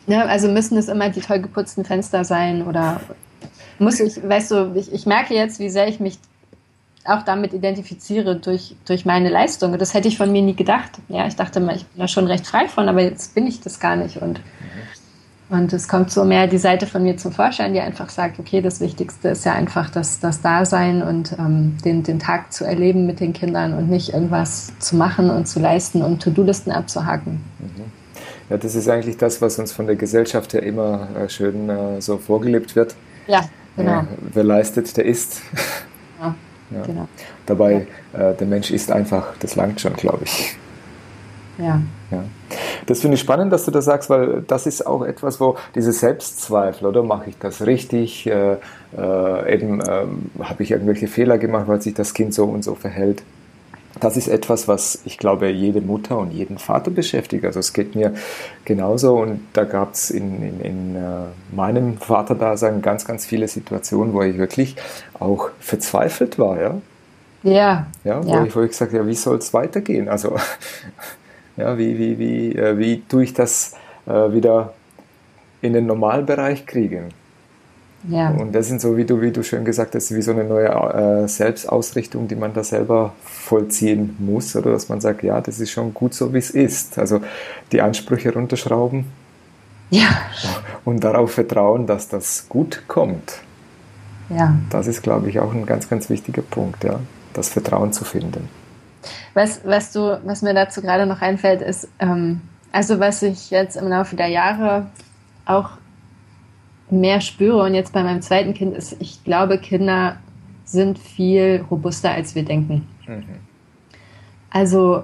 ja, 0.05 0.25
also 0.25 0.49
müssen 0.49 0.77
es 0.77 0.89
immer 0.89 1.09
die 1.09 1.21
toll 1.21 1.39
geputzten 1.39 1.85
Fenster 1.85 2.25
sein 2.25 2.63
oder 2.63 2.99
muss 3.79 3.99
ich, 3.99 4.21
weißt 4.21 4.51
du, 4.51 4.73
ich, 4.75 4.91
ich 4.91 5.05
merke 5.05 5.33
jetzt, 5.33 5.59
wie 5.59 5.69
sehr 5.69 5.87
ich 5.87 5.99
mich 5.99 6.19
auch 7.05 7.23
damit 7.23 7.53
identifiziere 7.53 8.35
durch, 8.35 8.75
durch 8.85 9.05
meine 9.05 9.29
Leistung. 9.29 9.73
Und 9.73 9.81
das 9.81 9.93
hätte 9.93 10.07
ich 10.07 10.17
von 10.17 10.31
mir 10.31 10.41
nie 10.41 10.55
gedacht. 10.55 10.91
Ja, 11.09 11.27
ich 11.27 11.35
dachte 11.35 11.59
mal, 11.59 11.75
ich 11.75 11.85
bin 11.85 11.99
da 12.01 12.07
schon 12.07 12.27
recht 12.27 12.45
frei 12.45 12.67
von, 12.67 12.87
aber 12.87 13.01
jetzt 13.01 13.33
bin 13.33 13.47
ich 13.47 13.61
das 13.61 13.79
gar 13.79 13.95
nicht. 13.95 14.17
Und, 14.17 14.41
und 15.49 15.73
es 15.73 15.87
kommt 15.87 16.11
so 16.11 16.23
mehr 16.23 16.47
die 16.47 16.57
Seite 16.57 16.87
von 16.87 17.03
mir 17.03 17.17
zum 17.17 17.31
Vorschein, 17.31 17.73
die 17.73 17.79
einfach 17.79 18.09
sagt, 18.09 18.39
okay, 18.39 18.61
das 18.61 18.79
Wichtigste 18.79 19.29
ist 19.29 19.45
ja 19.45 19.53
einfach 19.53 19.89
das, 19.89 20.19
das 20.19 20.41
Dasein 20.41 21.01
und 21.01 21.33
ähm, 21.33 21.77
den, 21.83 22.03
den 22.03 22.19
Tag 22.19 22.53
zu 22.53 22.65
erleben 22.65 23.05
mit 23.05 23.19
den 23.19 23.33
Kindern 23.33 23.73
und 23.73 23.89
nicht 23.89 24.13
irgendwas 24.13 24.77
zu 24.79 24.95
machen 24.95 25.29
und 25.29 25.47
zu 25.47 25.59
leisten 25.59 26.01
und 26.01 26.21
To-Do-Listen 26.21 26.71
abzuhaken. 26.71 27.41
Mhm. 27.59 28.01
Ja, 28.51 28.57
das 28.57 28.75
ist 28.75 28.89
eigentlich 28.89 29.15
das, 29.15 29.41
was 29.41 29.57
uns 29.59 29.71
von 29.71 29.87
der 29.87 29.95
Gesellschaft 29.95 30.53
her 30.53 30.61
immer 30.61 31.07
äh, 31.17 31.29
schön 31.29 31.69
äh, 31.69 32.01
so 32.01 32.17
vorgelebt 32.17 32.75
wird. 32.75 32.95
Ja, 33.25 33.45
genau. 33.77 34.01
Äh, 34.01 34.05
wer 34.33 34.43
leistet, 34.43 34.97
der 34.97 35.05
isst. 35.05 35.41
Ja. 36.73 36.81
Genau. 36.83 37.07
Dabei, 37.45 37.87
ja. 38.13 38.31
äh, 38.31 38.35
der 38.35 38.47
Mensch 38.47 38.71
ist 38.71 38.91
einfach, 38.91 39.33
das 39.39 39.55
langt 39.55 39.81
schon, 39.81 39.93
glaube 39.93 40.23
ich. 40.23 40.55
Ja. 41.57 41.81
ja. 42.11 42.23
Das 42.85 43.01
finde 43.01 43.15
ich 43.15 43.21
spannend, 43.21 43.53
dass 43.53 43.65
du 43.65 43.71
das 43.71 43.85
sagst, 43.85 44.09
weil 44.09 44.43
das 44.47 44.65
ist 44.65 44.85
auch 44.87 45.03
etwas, 45.03 45.39
wo 45.39 45.57
diese 45.75 45.91
Selbstzweifel, 45.91 46.87
oder 46.87 47.03
mache 47.03 47.29
ich 47.29 47.37
das 47.37 47.65
richtig? 47.65 48.25
Äh, 48.27 48.57
äh, 48.97 49.53
eben 49.53 49.81
ähm, 49.87 50.31
habe 50.41 50.63
ich 50.63 50.71
irgendwelche 50.71 51.07
Fehler 51.07 51.37
gemacht, 51.37 51.67
weil 51.67 51.81
sich 51.81 51.93
das 51.93 52.13
Kind 52.13 52.33
so 52.33 52.45
und 52.45 52.63
so 52.63 52.75
verhält? 52.75 53.23
Das 53.99 54.17
ist 54.17 54.27
etwas, 54.27 54.67
was 54.67 54.99
ich 55.05 55.17
glaube, 55.17 55.49
jede 55.49 55.81
Mutter 55.81 56.17
und 56.17 56.31
jeden 56.31 56.57
Vater 56.57 56.91
beschäftigt. 56.91 57.45
Also 57.45 57.59
es 57.59 57.73
geht 57.73 57.95
mir 57.95 58.13
genauso 58.65 59.17
und 59.17 59.41
da 59.53 59.63
gab 59.63 59.93
es 59.93 60.09
in, 60.09 60.41
in, 60.41 60.61
in 60.61 60.95
äh, 60.95 60.99
meinem 61.55 61.97
Vaterdasein 61.97 62.81
ganz, 62.81 63.05
ganz 63.05 63.25
viele 63.25 63.47
Situationen, 63.47 64.13
wo 64.13 64.21
ich 64.21 64.37
wirklich 64.37 64.75
auch 65.19 65.49
verzweifelt 65.59 66.39
war, 66.39 66.61
ja. 66.61 66.81
Ja. 67.43 67.87
Ja, 68.03 68.23
wo, 68.23 68.29
ja. 68.29 68.45
Ich, 68.45 68.55
wo 68.55 68.61
ich 68.61 68.69
gesagt 68.69 68.91
habe, 68.91 69.03
ja, 69.03 69.07
wie 69.07 69.15
soll 69.15 69.37
es 69.37 69.53
weitergehen? 69.53 70.07
Also, 70.09 70.35
ja, 71.57 71.77
wie, 71.77 71.97
wie, 71.97 72.19
wie, 72.19 72.55
äh, 72.55 72.77
wie 72.77 73.01
tue 73.01 73.23
ich 73.23 73.33
das 73.33 73.73
äh, 74.05 74.31
wieder 74.31 74.73
in 75.61 75.73
den 75.73 75.85
Normalbereich 75.87 76.65
kriegen? 76.65 77.09
Ja. 78.07 78.29
Und 78.31 78.53
das 78.53 78.67
sind 78.67 78.81
so, 78.81 78.97
wie 78.97 79.05
du, 79.05 79.21
wie 79.21 79.31
du 79.31 79.43
schön 79.43 79.63
gesagt 79.63 79.93
hast, 79.93 80.13
wie 80.13 80.21
so 80.21 80.31
eine 80.31 80.43
neue 80.43 80.69
äh, 80.69 81.27
Selbstausrichtung, 81.27 82.27
die 82.27 82.35
man 82.35 82.53
da 82.53 82.63
selber 82.63 83.13
vollziehen 83.23 84.15
muss, 84.19 84.55
oder 84.55 84.71
dass 84.71 84.89
man 84.89 85.01
sagt, 85.01 85.23
ja, 85.23 85.39
das 85.39 85.59
ist 85.59 85.71
schon 85.71 85.93
gut 85.93 86.13
so, 86.13 86.33
wie 86.33 86.39
es 86.39 86.49
ist. 86.49 86.97
Also 86.97 87.21
die 87.71 87.81
Ansprüche 87.81 88.33
runterschrauben. 88.33 89.05
Ja. 89.91 90.07
Und 90.85 91.03
darauf 91.03 91.33
vertrauen, 91.33 91.85
dass 91.85 92.07
das 92.07 92.47
gut 92.49 92.83
kommt. 92.87 93.41
Ja. 94.29 94.55
Das 94.69 94.87
ist, 94.87 95.03
glaube 95.03 95.29
ich, 95.29 95.39
auch 95.39 95.53
ein 95.53 95.65
ganz, 95.65 95.89
ganz 95.89 96.09
wichtiger 96.09 96.41
Punkt, 96.41 96.83
ja, 96.83 96.99
das 97.33 97.49
Vertrauen 97.49 97.91
zu 97.91 98.05
finden. 98.05 98.47
Was, 99.33 99.61
was, 99.65 99.91
du, 99.91 100.19
was 100.25 100.41
mir 100.41 100.53
dazu 100.53 100.81
gerade 100.81 101.05
noch 101.05 101.21
einfällt, 101.21 101.61
ist, 101.61 101.87
ähm, 101.99 102.41
also 102.71 102.99
was 102.99 103.21
ich 103.21 103.51
jetzt 103.51 103.75
im 103.75 103.87
Laufe 103.87 104.15
der 104.15 104.27
Jahre 104.27 104.87
auch 105.45 105.71
mehr 106.91 107.21
spüre 107.21 107.63
und 107.63 107.73
jetzt 107.73 107.93
bei 107.93 108.03
meinem 108.03 108.21
zweiten 108.21 108.53
Kind 108.53 108.75
ist, 108.75 108.97
ich 108.99 109.23
glaube, 109.23 109.57
Kinder 109.57 110.17
sind 110.65 110.99
viel 110.99 111.65
robuster, 111.69 112.11
als 112.11 112.35
wir 112.35 112.43
denken. 112.43 112.87
Mhm. 113.07 113.23
Also 114.49 115.03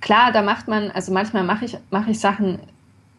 klar, 0.00 0.32
da 0.32 0.42
macht 0.42 0.68
man, 0.68 0.90
also 0.90 1.12
manchmal 1.12 1.44
mache 1.44 1.64
ich, 1.64 1.78
mache 1.90 2.10
ich 2.10 2.20
Sachen 2.20 2.58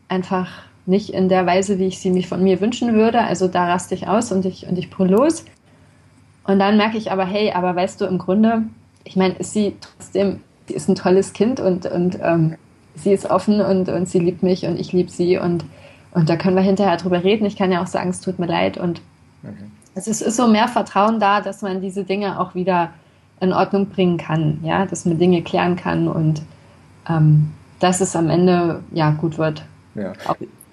einfach 0.10 0.50
nicht 0.86 1.12
in 1.12 1.30
der 1.30 1.46
Weise, 1.46 1.80
wie 1.80 1.88
ich 1.88 2.00
sie 2.00 2.12
mir 2.12 2.24
von 2.24 2.44
mir 2.44 2.60
wünschen 2.60 2.94
würde. 2.94 3.22
Also 3.22 3.48
da 3.48 3.68
raste 3.68 3.96
ich 3.96 4.08
aus 4.08 4.32
und 4.32 4.46
ich, 4.46 4.68
und 4.68 4.78
ich 4.78 4.90
brülle 4.90 5.16
los. 5.16 5.46
Und 6.46 6.60
dann 6.60 6.78
merke 6.78 6.98
ich 6.98 7.12
aber, 7.12 7.26
hey, 7.26 7.52
aber 7.54 7.76
weißt 7.76 8.02
du, 8.02 8.06
im 8.06 8.18
Grunde, 8.18 8.64
ich 9.06 9.16
meine, 9.16 9.36
ist 9.36 9.54
sie 9.54 9.76
trotzdem, 9.80 10.42
sie 10.68 10.74
ist 10.74 10.90
ein 10.90 10.96
tolles 10.96 11.34
Kind 11.34 11.60
und, 11.60 11.86
und 11.86 12.20
ähm, 12.22 12.58
sie 12.96 13.14
ist 13.14 13.30
offen 13.30 13.62
und, 13.62 13.88
und 13.88 14.10
sie 14.10 14.20
liebt 14.20 14.44
mich 14.44 14.66
und 14.66 14.78
ich 14.80 14.92
liebe 14.92 15.10
sie 15.10 15.38
und 15.38 15.64
und 16.14 16.30
da 16.30 16.36
können 16.36 16.56
wir 16.56 16.64
hinterher 16.64 16.98
drüber 16.98 17.24
reden. 17.24 17.46
Ich 17.46 17.58
kann 17.58 17.72
ja 17.72 17.82
auch 17.82 17.88
sagen, 17.88 18.10
es 18.10 18.22
tut 18.22 18.40
mir 18.40 18.46
leid. 18.46 18.78
Und 18.78 19.02
mhm. 19.42 19.72
es 19.96 20.08
ist, 20.08 20.22
ist 20.22 20.38
so 20.38 20.48
mehr 20.48 20.68
Vertrauen 20.68 21.20
da, 21.20 21.42
dass 21.42 21.62
man 21.62 21.82
diese 21.82 22.04
Dinge 22.04 22.40
auch 22.40 22.56
wieder 22.56 22.92
in 23.40 23.52
Ordnung 23.52 23.88
bringen 23.88 24.18
kann, 24.18 24.60
ja, 24.64 24.86
dass 24.86 25.06
man 25.06 25.18
Dinge 25.18 25.42
klären 25.42 25.76
kann 25.76 26.08
und 26.08 26.42
ähm, 27.10 27.52
dass 27.80 28.00
es 28.00 28.16
am 28.16 28.30
Ende 28.30 28.82
ja 28.92 29.12
gut 29.12 29.38
wird. 29.38 29.66
Ja. 29.96 30.14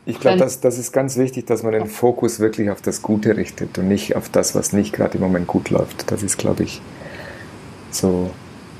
Ich 0.06 0.20
glaube, 0.20 0.38
das, 0.38 0.60
das 0.60 0.78
ist 0.78 0.92
ganz 0.92 1.16
wichtig, 1.16 1.46
dass 1.46 1.62
man 1.62 1.72
den 1.72 1.86
Fokus 1.86 2.40
wirklich 2.40 2.70
auf 2.70 2.80
das 2.80 3.02
Gute 3.02 3.36
richtet 3.36 3.78
und 3.78 3.88
nicht 3.88 4.16
auf 4.16 4.28
das, 4.28 4.54
was 4.54 4.72
nicht 4.72 4.92
gerade 4.92 5.18
im 5.18 5.24
Moment 5.24 5.46
gut 5.46 5.70
läuft. 5.70 6.10
Das 6.10 6.22
ist, 6.22 6.38
glaube 6.38 6.64
ich, 6.64 6.80
so 7.90 8.30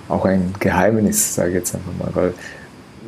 auch 0.09 0.25
ein 0.25 0.55
Geheimnis, 0.59 1.35
sage 1.35 1.51
ich 1.51 1.55
jetzt 1.57 1.75
einfach 1.75 1.93
mal, 1.99 2.15
weil 2.15 2.35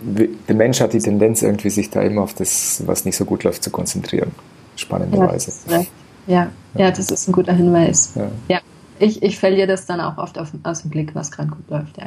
der 0.04 0.54
Mensch 0.54 0.80
hat 0.80 0.92
die 0.92 0.98
Tendenz, 0.98 1.42
irgendwie 1.42 1.70
sich 1.70 1.90
da 1.90 2.02
immer 2.02 2.22
auf 2.22 2.34
das, 2.34 2.82
was 2.86 3.04
nicht 3.04 3.16
so 3.16 3.24
gut 3.24 3.44
läuft, 3.44 3.62
zu 3.62 3.70
konzentrieren. 3.70 4.32
Spannenderweise. 4.76 5.52
Ja, 5.68 5.84
ja, 6.26 6.52
ja, 6.74 6.90
das 6.90 7.10
ist 7.10 7.28
ein 7.28 7.32
guter 7.32 7.52
Hinweis. 7.52 8.14
Ja. 8.14 8.30
ja. 8.48 8.60
Ich, 8.98 9.22
ich 9.22 9.38
verliere 9.38 9.66
das 9.66 9.86
dann 9.86 10.00
auch 10.00 10.18
oft 10.18 10.38
auf, 10.38 10.52
aus 10.62 10.82
dem 10.82 10.90
Blick, 10.90 11.14
was 11.14 11.30
gerade 11.30 11.50
gut 11.50 11.68
läuft. 11.68 11.98
Ja, 11.98 12.04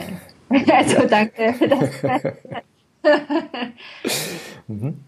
Also 0.73 1.07
danke. 1.07 1.53
mhm. 4.67 4.99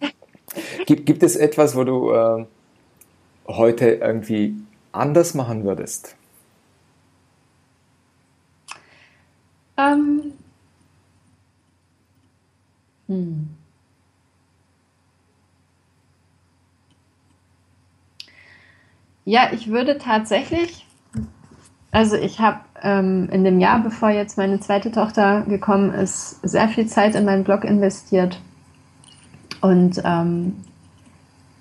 gibt, 0.86 1.06
gibt 1.06 1.24
es 1.24 1.36
etwas, 1.36 1.76
wo 1.76 1.84
du 1.84 2.12
äh, 2.12 2.46
heute 3.48 3.90
irgendwie 3.90 4.56
anders 4.92 5.34
machen 5.34 5.64
würdest? 5.64 6.16
Ähm, 9.78 10.34
hm. 13.08 13.50
Ja, 19.26 19.50
ich 19.52 19.68
würde 19.70 19.98
tatsächlich, 19.98 20.86
also 21.92 22.16
ich 22.16 22.40
habe 22.40 22.60
ähm, 22.82 23.28
in 23.30 23.44
dem 23.44 23.60
Jahr, 23.60 23.82
bevor 23.84 24.10
jetzt 24.10 24.38
meine 24.38 24.62
zweite 24.62 24.92
Tochter 24.92 25.42
gekommen 25.42 25.94
ist, 25.94 26.40
sehr 26.48 26.70
viel 26.70 26.88
Zeit 26.88 27.14
in 27.14 27.26
meinen 27.26 27.44
Blog 27.44 27.66
investiert. 27.66 28.40
Und 29.60 30.02
ähm, 30.06 30.64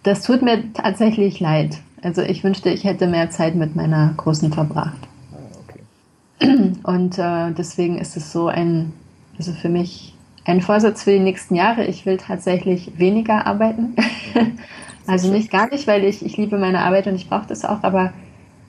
das 0.05 0.23
tut 0.23 0.43
mir 0.43 0.73
tatsächlich 0.75 1.41
leid. 1.41 1.79
Also 2.03 2.23
ich 2.23 2.45
wünschte, 2.45 2.71
ich 2.71 2.85
hätte 2.85 3.09
mehr 3.09 3.31
Zeit 3.31 3.57
mit 3.57 3.75
meiner 3.75 4.15
Großen 4.17 4.53
verbracht. 4.53 5.09
Ah, 5.33 5.39
okay. 5.65 6.73
Und 6.85 7.19
äh, 7.19 7.51
deswegen 7.51 7.99
ist 7.99 8.17
es 8.17 8.31
so 8.31 8.47
ein, 8.47 8.93
also 9.39 9.53
für 9.53 9.69
mich 9.69 10.16
ein 10.47 10.61
Vorsatz 10.61 11.03
für 11.03 11.13
die 11.13 11.21
nächsten 11.21 11.55
Jahre. 11.55 11.85
Ich 11.85 12.07
will 12.07 12.17
tatsächlich 12.17 12.99
weniger 12.99 13.47
arbeiten. 13.47 13.97
also 15.07 15.31
nicht 15.33 15.51
gar 15.51 15.69
nicht, 15.69 15.87
weil 15.87 16.05
ich, 16.05 16.25
ich 16.25 16.37
liebe 16.37 16.59
meine 16.59 16.81
Arbeit 16.81 17.07
und 17.07 17.17
ich 17.17 17.29
brauche 17.29 17.47
das 17.49 17.65
auch, 17.65 17.83
aber 17.83 18.13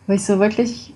wo 0.08 0.13
ich 0.13 0.24
so 0.24 0.40
wirklich 0.40 0.94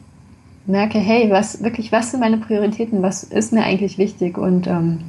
merke, 0.66 1.00
hey, 1.00 1.30
was 1.32 1.64
wirklich, 1.64 1.92
was 1.92 2.12
sind 2.12 2.20
meine 2.20 2.38
Prioritäten, 2.38 3.02
was 3.02 3.24
ist 3.24 3.54
mir 3.54 3.64
eigentlich 3.64 3.98
wichtig? 3.98 4.38
Und 4.38 4.68
ähm, 4.68 5.00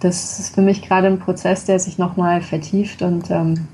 das 0.00 0.38
ist 0.38 0.54
für 0.54 0.62
mich 0.62 0.82
gerade 0.82 1.06
ein 1.06 1.18
Prozess, 1.18 1.64
der 1.64 1.78
sich 1.78 1.98
nochmal 1.98 2.42
vertieft 2.42 3.02
und 3.02 3.30
ähm, 3.30 3.68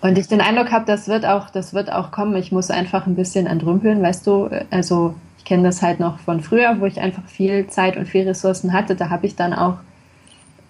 Und 0.00 0.18
ich 0.18 0.28
den 0.28 0.40
Eindruck 0.40 0.70
habe, 0.70 0.84
das 0.84 1.08
wird 1.08 1.24
auch, 1.24 1.50
das 1.50 1.74
wird 1.74 1.90
auch 1.90 2.10
kommen. 2.10 2.36
Ich 2.36 2.52
muss 2.52 2.70
einfach 2.70 3.06
ein 3.06 3.16
bisschen 3.16 3.46
entrümpeln, 3.46 4.02
weißt 4.02 4.26
du. 4.26 4.48
Also 4.70 5.14
kenne 5.46 5.62
das 5.62 5.80
halt 5.80 6.00
noch 6.00 6.18
von 6.18 6.42
früher, 6.42 6.80
wo 6.80 6.86
ich 6.86 7.00
einfach 7.00 7.24
viel 7.26 7.68
Zeit 7.68 7.96
und 7.96 8.06
viel 8.06 8.28
Ressourcen 8.28 8.72
hatte. 8.72 8.96
Da 8.96 9.08
habe 9.08 9.26
ich 9.26 9.36
dann 9.36 9.54
auch 9.54 9.78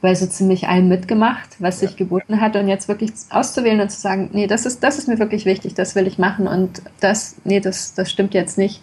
bei 0.02 0.14
so 0.14 0.26
ziemlich 0.26 0.68
allem 0.68 0.88
mitgemacht, 0.88 1.56
was 1.58 1.80
ja. 1.80 1.88
sich 1.88 1.96
geboten 1.96 2.40
hat. 2.40 2.54
Und 2.54 2.68
jetzt 2.68 2.86
wirklich 2.86 3.10
auszuwählen 3.30 3.80
und 3.80 3.90
zu 3.90 4.00
sagen, 4.00 4.30
nee, 4.32 4.46
das 4.46 4.66
ist, 4.66 4.84
das 4.84 4.98
ist 4.98 5.08
mir 5.08 5.18
wirklich 5.18 5.46
wichtig, 5.46 5.74
das 5.74 5.94
will 5.96 6.06
ich 6.06 6.18
machen 6.18 6.46
und 6.46 6.82
das, 7.00 7.36
nee, 7.44 7.58
das, 7.58 7.94
das 7.94 8.10
stimmt 8.10 8.34
jetzt 8.34 8.58
nicht. 8.58 8.82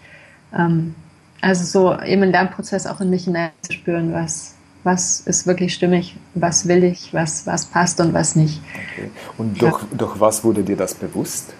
Ähm, 0.53 0.95
also 1.41 1.63
so 1.63 2.01
eben 2.01 2.23
im 2.23 2.32
Lernprozess 2.32 2.88
auch 2.88 2.99
in 2.99 3.10
mich 3.10 3.25
hineinzuspüren, 3.25 4.13
was, 4.13 4.56
was 4.84 5.19
ist 5.21 5.45
wirklich 5.45 5.73
stimmig, 5.73 6.17
was 6.34 6.67
will 6.67 6.84
ich, 6.84 7.13
was, 7.13 7.45
was 7.45 7.67
passt 7.67 8.01
und 8.01 8.13
was 8.13 8.36
nicht. 8.36 8.62
Okay. 8.73 9.12
Und 9.38 9.62
durch, 9.62 9.82
ja. 9.82 9.88
durch 9.97 10.19
was 10.19 10.43
wurde 10.43 10.63
dir 10.63 10.77
das 10.77 10.95
bewusst? 10.95 11.53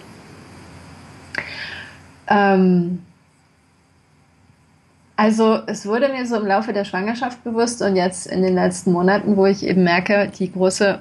Ähm, 2.26 3.00
also 5.16 5.60
es 5.66 5.86
wurde 5.86 6.08
mir 6.08 6.26
so 6.26 6.36
im 6.36 6.46
Laufe 6.46 6.72
der 6.72 6.84
Schwangerschaft 6.84 7.42
bewusst 7.44 7.82
und 7.82 7.94
jetzt 7.96 8.26
in 8.26 8.42
den 8.42 8.54
letzten 8.54 8.92
Monaten, 8.92 9.36
wo 9.36 9.46
ich 9.46 9.64
eben 9.64 9.84
merke, 9.84 10.30
die 10.38 10.50
Große 10.50 11.00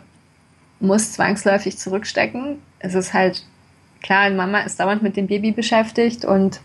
muss 0.80 1.14
zwangsläufig 1.14 1.78
zurückstecken. 1.78 2.58
Es 2.80 2.94
ist 2.94 3.14
halt 3.14 3.44
klar, 4.02 4.30
Mama 4.30 4.60
ist 4.60 4.80
dauernd 4.80 5.02
mit 5.02 5.18
dem 5.18 5.28
Baby 5.28 5.52
beschäftigt 5.52 6.26
und, 6.26 6.60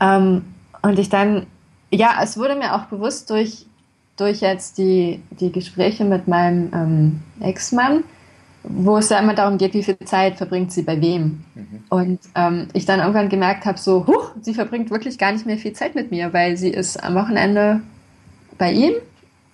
ähm, 0.00 0.44
und 0.82 0.98
ich 0.98 1.08
dann, 1.08 1.46
ja, 1.90 2.20
es 2.22 2.36
wurde 2.36 2.54
mir 2.54 2.74
auch 2.74 2.84
bewusst 2.84 3.30
durch, 3.30 3.66
durch 4.16 4.42
jetzt 4.42 4.78
die, 4.78 5.20
die 5.30 5.50
Gespräche 5.50 6.04
mit 6.04 6.28
meinem 6.28 6.70
ähm, 6.72 7.22
Ex-Mann, 7.40 8.04
wo 8.68 8.98
es 8.98 9.08
ja 9.08 9.18
immer 9.18 9.34
darum 9.34 9.58
geht, 9.58 9.74
wie 9.74 9.82
viel 9.82 9.98
Zeit 10.04 10.36
verbringt 10.36 10.72
sie 10.72 10.82
bei 10.82 11.00
wem. 11.00 11.44
Mhm. 11.54 11.84
Und 11.88 12.20
ähm, 12.34 12.68
ich 12.72 12.84
dann 12.84 13.00
irgendwann 13.00 13.28
gemerkt 13.28 13.64
habe, 13.64 13.78
so, 13.78 14.06
huch, 14.06 14.32
sie 14.40 14.54
verbringt 14.54 14.90
wirklich 14.90 15.18
gar 15.18 15.32
nicht 15.32 15.46
mehr 15.46 15.58
viel 15.58 15.72
Zeit 15.72 15.94
mit 15.94 16.10
mir, 16.10 16.32
weil 16.32 16.56
sie 16.56 16.70
ist 16.70 17.02
am 17.02 17.14
Wochenende 17.14 17.80
bei 18.58 18.72
ihm 18.72 18.94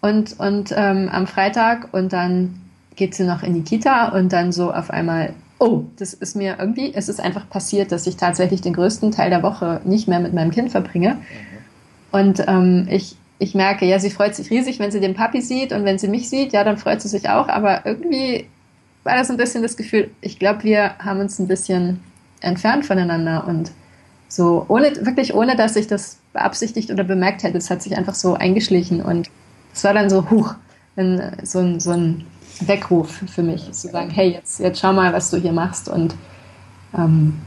und, 0.00 0.38
und 0.38 0.72
ähm, 0.76 1.08
am 1.10 1.26
Freitag 1.26 1.88
und 1.92 2.12
dann 2.12 2.60
geht 2.96 3.14
sie 3.14 3.24
noch 3.24 3.42
in 3.42 3.54
die 3.54 3.62
Kita 3.62 4.08
und 4.08 4.32
dann 4.32 4.52
so 4.52 4.72
auf 4.72 4.90
einmal, 4.90 5.34
oh, 5.58 5.84
das 5.96 6.14
ist 6.14 6.36
mir 6.36 6.56
irgendwie, 6.58 6.92
es 6.94 7.08
ist 7.08 7.20
einfach 7.20 7.48
passiert, 7.48 7.92
dass 7.92 8.06
ich 8.06 8.16
tatsächlich 8.16 8.60
den 8.60 8.74
größten 8.74 9.12
Teil 9.12 9.30
der 9.30 9.42
Woche 9.42 9.80
nicht 9.84 10.08
mehr 10.08 10.20
mit 10.20 10.34
meinem 10.34 10.50
Kind 10.50 10.70
verbringe. 10.70 11.14
Mhm. 11.14 11.20
Und 12.12 12.44
ähm, 12.46 12.86
ich, 12.90 13.16
ich 13.38 13.54
merke, 13.54 13.86
ja, 13.86 13.98
sie 13.98 14.10
freut 14.10 14.34
sich 14.34 14.50
riesig, 14.50 14.78
wenn 14.78 14.90
sie 14.90 15.00
den 15.00 15.14
Papi 15.14 15.40
sieht 15.40 15.72
und 15.72 15.84
wenn 15.84 15.98
sie 15.98 16.08
mich 16.08 16.28
sieht, 16.28 16.52
ja, 16.52 16.62
dann 16.64 16.78
freut 16.78 17.00
sie 17.00 17.08
sich 17.08 17.28
auch, 17.28 17.48
aber 17.48 17.86
irgendwie 17.86 18.46
war 19.04 19.16
das 19.16 19.30
ein 19.30 19.36
bisschen 19.36 19.62
das 19.62 19.76
Gefühl, 19.76 20.10
ich 20.20 20.38
glaube, 20.38 20.64
wir 20.64 20.98
haben 20.98 21.20
uns 21.20 21.38
ein 21.38 21.48
bisschen 21.48 22.00
entfernt 22.40 22.86
voneinander 22.86 23.46
und 23.46 23.72
so, 24.28 24.64
ohne, 24.68 25.04
wirklich 25.04 25.34
ohne, 25.34 25.56
dass 25.56 25.76
ich 25.76 25.86
das 25.86 26.18
beabsichtigt 26.32 26.90
oder 26.90 27.04
bemerkt 27.04 27.42
hätte. 27.42 27.58
Es 27.58 27.70
hat 27.70 27.82
sich 27.82 27.96
einfach 27.96 28.14
so 28.14 28.34
eingeschlichen 28.34 29.02
und 29.02 29.28
es 29.74 29.84
war 29.84 29.92
dann 29.92 30.08
so, 30.08 30.30
huch, 30.30 30.54
so 31.42 31.58
ein, 31.58 31.80
so 31.80 31.90
ein 31.90 32.26
Weckruf 32.60 33.22
für 33.26 33.42
mich, 33.42 33.70
zu 33.72 33.88
sagen, 33.88 34.10
hey, 34.10 34.30
jetzt, 34.30 34.60
jetzt 34.60 34.80
schau 34.80 34.92
mal, 34.92 35.12
was 35.12 35.30
du 35.30 35.36
hier 35.36 35.52
machst 35.52 35.88
und 35.88 36.14
ähm, 36.96 37.40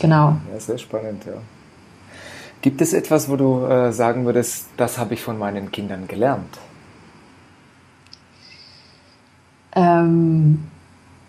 genau. 0.00 0.36
Ja, 0.52 0.60
sehr 0.60 0.78
spannend, 0.78 1.24
ja. 1.26 1.34
Gibt 2.62 2.82
es 2.82 2.92
etwas, 2.92 3.28
wo 3.30 3.36
du 3.36 3.64
äh, 3.64 3.92
sagen 3.92 4.26
würdest, 4.26 4.66
das 4.76 4.98
habe 4.98 5.14
ich 5.14 5.22
von 5.22 5.38
meinen 5.38 5.72
Kindern 5.72 6.06
gelernt? 6.08 6.58
Ähm, 9.74 10.64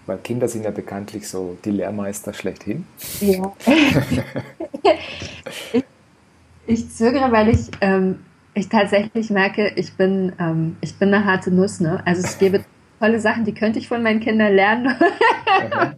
weil 0.05 0.17
Kinder 0.17 0.47
sind 0.47 0.63
ja 0.63 0.71
bekanntlich 0.71 1.27
so 1.27 1.57
die 1.63 1.71
Lehrmeister 1.71 2.33
schlechthin. 2.33 2.85
Ja. 3.19 3.51
ich, 5.73 5.83
ich, 6.67 6.89
zögere, 6.89 7.31
weil 7.31 7.49
ich, 7.49 7.69
ähm, 7.81 8.19
ich 8.53 8.69
tatsächlich 8.69 9.29
merke, 9.29 9.73
ich 9.75 9.93
bin, 9.93 10.33
ähm, 10.39 10.77
ich 10.81 10.97
bin 10.97 11.13
eine 11.13 11.25
harte 11.25 11.51
Nuss. 11.51 11.79
Ne? 11.79 12.01
Also 12.05 12.23
es 12.23 12.37
gäbe 12.37 12.63
tolle 12.99 13.19
Sachen, 13.19 13.45
die 13.45 13.53
könnte 13.53 13.79
ich 13.79 13.87
von 13.87 14.03
meinen 14.03 14.19
Kindern 14.19 14.53
lernen. 14.53 14.95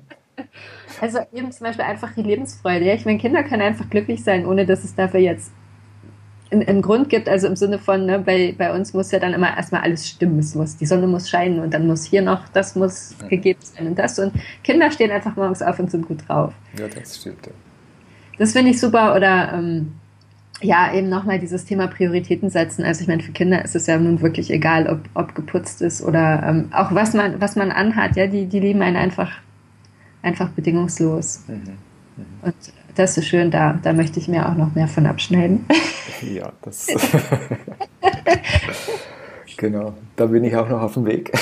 also 1.02 1.20
eben 1.34 1.52
zum 1.52 1.68
Beispiel 1.68 1.86
einfach 1.86 2.13
die 2.13 2.24
Lebensfreude. 2.24 2.86
Ja? 2.86 2.94
Ich 2.94 3.06
meine, 3.06 3.20
Kinder 3.20 3.44
können 3.44 3.62
einfach 3.62 3.89
glücklich 3.89 4.24
sein, 4.24 4.46
ohne 4.46 4.66
dass 4.66 4.84
es 4.84 4.96
dafür 4.96 5.20
jetzt 5.20 5.52
einen 6.62 6.82
Grund 6.82 7.10
gibt, 7.10 7.28
also 7.28 7.48
im 7.48 7.56
Sinne 7.56 7.80
von, 7.80 8.06
ne, 8.06 8.20
bei, 8.20 8.54
bei 8.58 8.74
uns 8.74 8.94
muss 8.94 9.12
ja 9.12 9.20
dann 9.20 9.34
immer 9.34 9.56
erstmal 9.56 9.82
alles 9.82 10.08
stimmen. 10.08 10.39
Es 10.39 10.54
muss, 10.56 10.78
die 10.78 10.86
Sonne 10.86 11.08
muss 11.08 11.30
scheinen 11.30 11.60
und 11.60 11.74
dann 11.74 11.88
muss 11.88 12.06
hier 12.06 12.22
noch, 12.22 12.48
das 12.50 12.76
muss 12.76 13.16
ja. 13.22 13.28
gegeben 13.28 13.60
sein 13.62 13.88
und 13.88 14.00
das. 14.00 14.20
Und 14.20 14.34
Kinder 14.63 14.92
stehen 14.92 15.12
einfach 15.12 15.36
morgens 15.36 15.62
auf 15.62 15.80
und 15.80 15.89
sind 15.89 16.08
gut 16.08 16.28
drauf. 16.28 16.54
Ja, 16.78 16.88
das 16.88 17.18
stimmt. 17.18 17.46
Ja. 17.46 17.52
Das 18.38 18.54
finde 18.54 18.72
ich 18.72 18.80
super. 18.80 19.16
Oder 19.16 19.54
ähm, 19.54 19.94
ja, 20.62 20.94
eben 20.94 21.10
nochmal 21.10 21.39
dieses 21.39 21.66
Thema 21.66 21.88
Prioritäten 21.88 22.50
setzen. 22.50 22.84
Also 22.84 23.02
ich 23.02 23.08
meine, 23.08 23.22
für 23.22 23.32
Kinder 23.32 23.63
ist 23.63 23.76
es 23.76 23.88
ja 23.88 23.98
nun 23.98 24.22
wirklich 24.22 24.52
egal, 24.52 24.88
ob, 24.88 25.00
ob 25.13 25.36
geputzt 25.36 25.82
ist 25.82 26.02
oder 26.02 26.44
ähm, 26.48 26.70
auch 26.72 26.94
was 26.94 27.13
man, 27.13 27.42
was 27.42 27.56
man 27.56 27.72
anhat, 27.72 28.16
ja, 28.16 28.28
die, 28.28 28.46
die 28.46 28.60
lieben 28.60 28.82
einen 28.82 28.96
einfach, 28.96 29.32
einfach 30.22 30.50
bedingungslos. 30.50 31.44
Mhm. 31.48 31.56
Mhm. 31.56 32.26
Und 32.42 32.56
das 32.95 33.17
ist 33.17 33.27
schön, 33.27 33.51
da, 33.51 33.79
da 33.82 33.93
möchte 33.93 34.19
ich 34.19 34.27
mir 34.27 34.47
auch 34.47 34.56
noch 34.56 34.75
mehr 34.75 34.88
von 34.88 35.06
abschneiden. 35.06 35.65
Ja, 36.21 36.53
das. 36.62 36.88
genau, 39.58 39.93
da 40.15 40.27
bin 40.27 40.45
ich 40.45 40.56
auch 40.56 40.69
noch 40.69 40.82
auf 40.82 40.93
dem 40.93 41.06
Weg. 41.06 41.34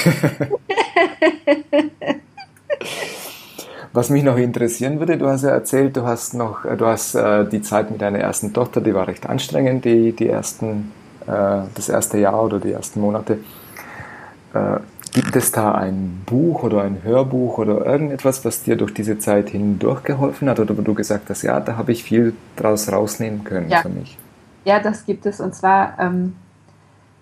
Was 3.94 4.10
mich 4.10 4.24
noch 4.24 4.38
interessieren 4.38 4.98
würde, 4.98 5.20
du 5.20 5.28
hast 5.28 5.44
ja 5.44 5.50
erzählt, 5.50 5.98
du 5.98 6.02
hast 6.02 6.34
noch, 6.34 6.64
du 6.64 6.86
hast 6.88 7.14
äh, 7.14 7.48
die 7.48 7.62
Zeit 7.62 7.92
mit 7.92 8.02
deiner 8.02 8.18
ersten 8.18 8.54
Tochter, 8.54 8.82
die 8.82 8.96
war 8.96 9.08
recht 9.08 9.30
anstrengend, 9.30 9.86
die, 9.86 10.14
die 10.14 10.30
ersten, 10.30 10.92
äh, 11.28 11.62
das 11.76 11.90
erste 11.90 12.18
Jahr 12.18 12.42
oder 12.44 12.60
die 12.60 12.72
ersten 12.72 13.02
Monate. 13.02 13.38
Äh, 14.56 14.80
Gibt 15.12 15.36
es 15.36 15.52
da 15.52 15.74
ein 15.74 16.22
Buch 16.26 16.64
oder 16.64 16.84
ein 16.84 17.04
Hörbuch 17.04 17.58
oder 17.58 17.86
irgendetwas, 17.86 18.46
was 18.46 18.64
dir 18.64 18.78
durch 18.78 18.94
diese 18.94 19.20
Zeit 19.20 19.50
hindurch 19.50 20.04
geholfen 20.04 20.50
hat 20.50 20.60
oder 20.60 20.78
wo 20.78 20.82
du 20.82 20.94
gesagt 20.94 21.30
hast, 21.30 21.42
ja, 21.42 21.60
da 21.60 21.76
habe 21.76 21.92
ich 21.92 22.04
viel 22.04 22.34
draus 22.56 22.90
rausnehmen 22.90 23.44
können 23.44 23.70
ja. 23.70 23.82
für 23.82 23.90
mich? 23.90 24.18
Ja, 24.64 24.80
das 24.80 25.06
gibt 25.06 25.26
es. 25.26 25.42
Und 25.42 25.54
zwar 25.54 26.00
ähm, 26.00 26.36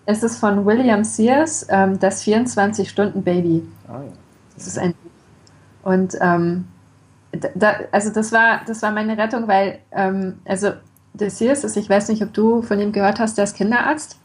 ist 0.06 0.23
es 0.23 0.38
von 0.38 0.65
William 0.65 1.04
Sears, 1.04 1.65
ähm, 1.69 1.99
das 1.99 2.23
24-Stunden-Baby. 2.23 3.63
Ah, 3.88 3.93
ja. 3.93 4.12
Das 4.56 4.67
ist 4.67 4.78
ein 4.78 4.93
Buch. 4.93 5.91
Und 5.91 6.15
ähm, 6.21 6.67
da, 7.56 7.73
also 7.91 8.12
das 8.12 8.32
war, 8.32 8.62
das 8.67 8.84
war 8.84 8.91
meine 8.91 9.17
Rettung, 9.17 9.47
weil, 9.47 9.80
ähm, 9.91 10.39
also 10.45 10.73
der 11.13 11.32
Sears 11.32 11.63
ist, 11.63 11.75
ich 11.75 11.89
weiß 11.89 12.10
nicht, 12.10 12.21
ob 12.21 12.34
du 12.34 12.62
von 12.62 12.80
ihm 12.80 12.91
gehört 12.91 13.19
hast, 13.19 13.38
der 13.38 13.45
ist 13.45 13.56
Kinderarzt 13.56 14.19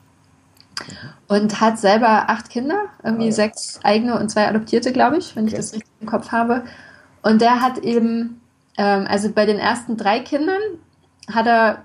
und 1.28 1.60
hat 1.60 1.78
selber 1.78 2.28
acht 2.28 2.50
Kinder, 2.50 2.84
irgendwie 3.02 3.24
ah, 3.24 3.28
ja. 3.28 3.32
sechs 3.32 3.80
eigene 3.82 4.18
und 4.18 4.28
zwei 4.28 4.48
adoptierte, 4.48 4.92
glaube 4.92 5.18
ich, 5.18 5.36
wenn 5.36 5.44
okay. 5.44 5.54
ich 5.54 5.58
das 5.58 5.72
richtig 5.72 5.90
im 6.00 6.06
Kopf 6.06 6.32
habe. 6.32 6.64
Und 7.22 7.40
der 7.40 7.60
hat 7.60 7.78
eben, 7.78 8.40
ähm, 8.76 9.06
also 9.08 9.30
bei 9.30 9.46
den 9.46 9.58
ersten 9.58 9.96
drei 9.96 10.20
Kindern 10.20 10.60
hat 11.32 11.46
er 11.46 11.84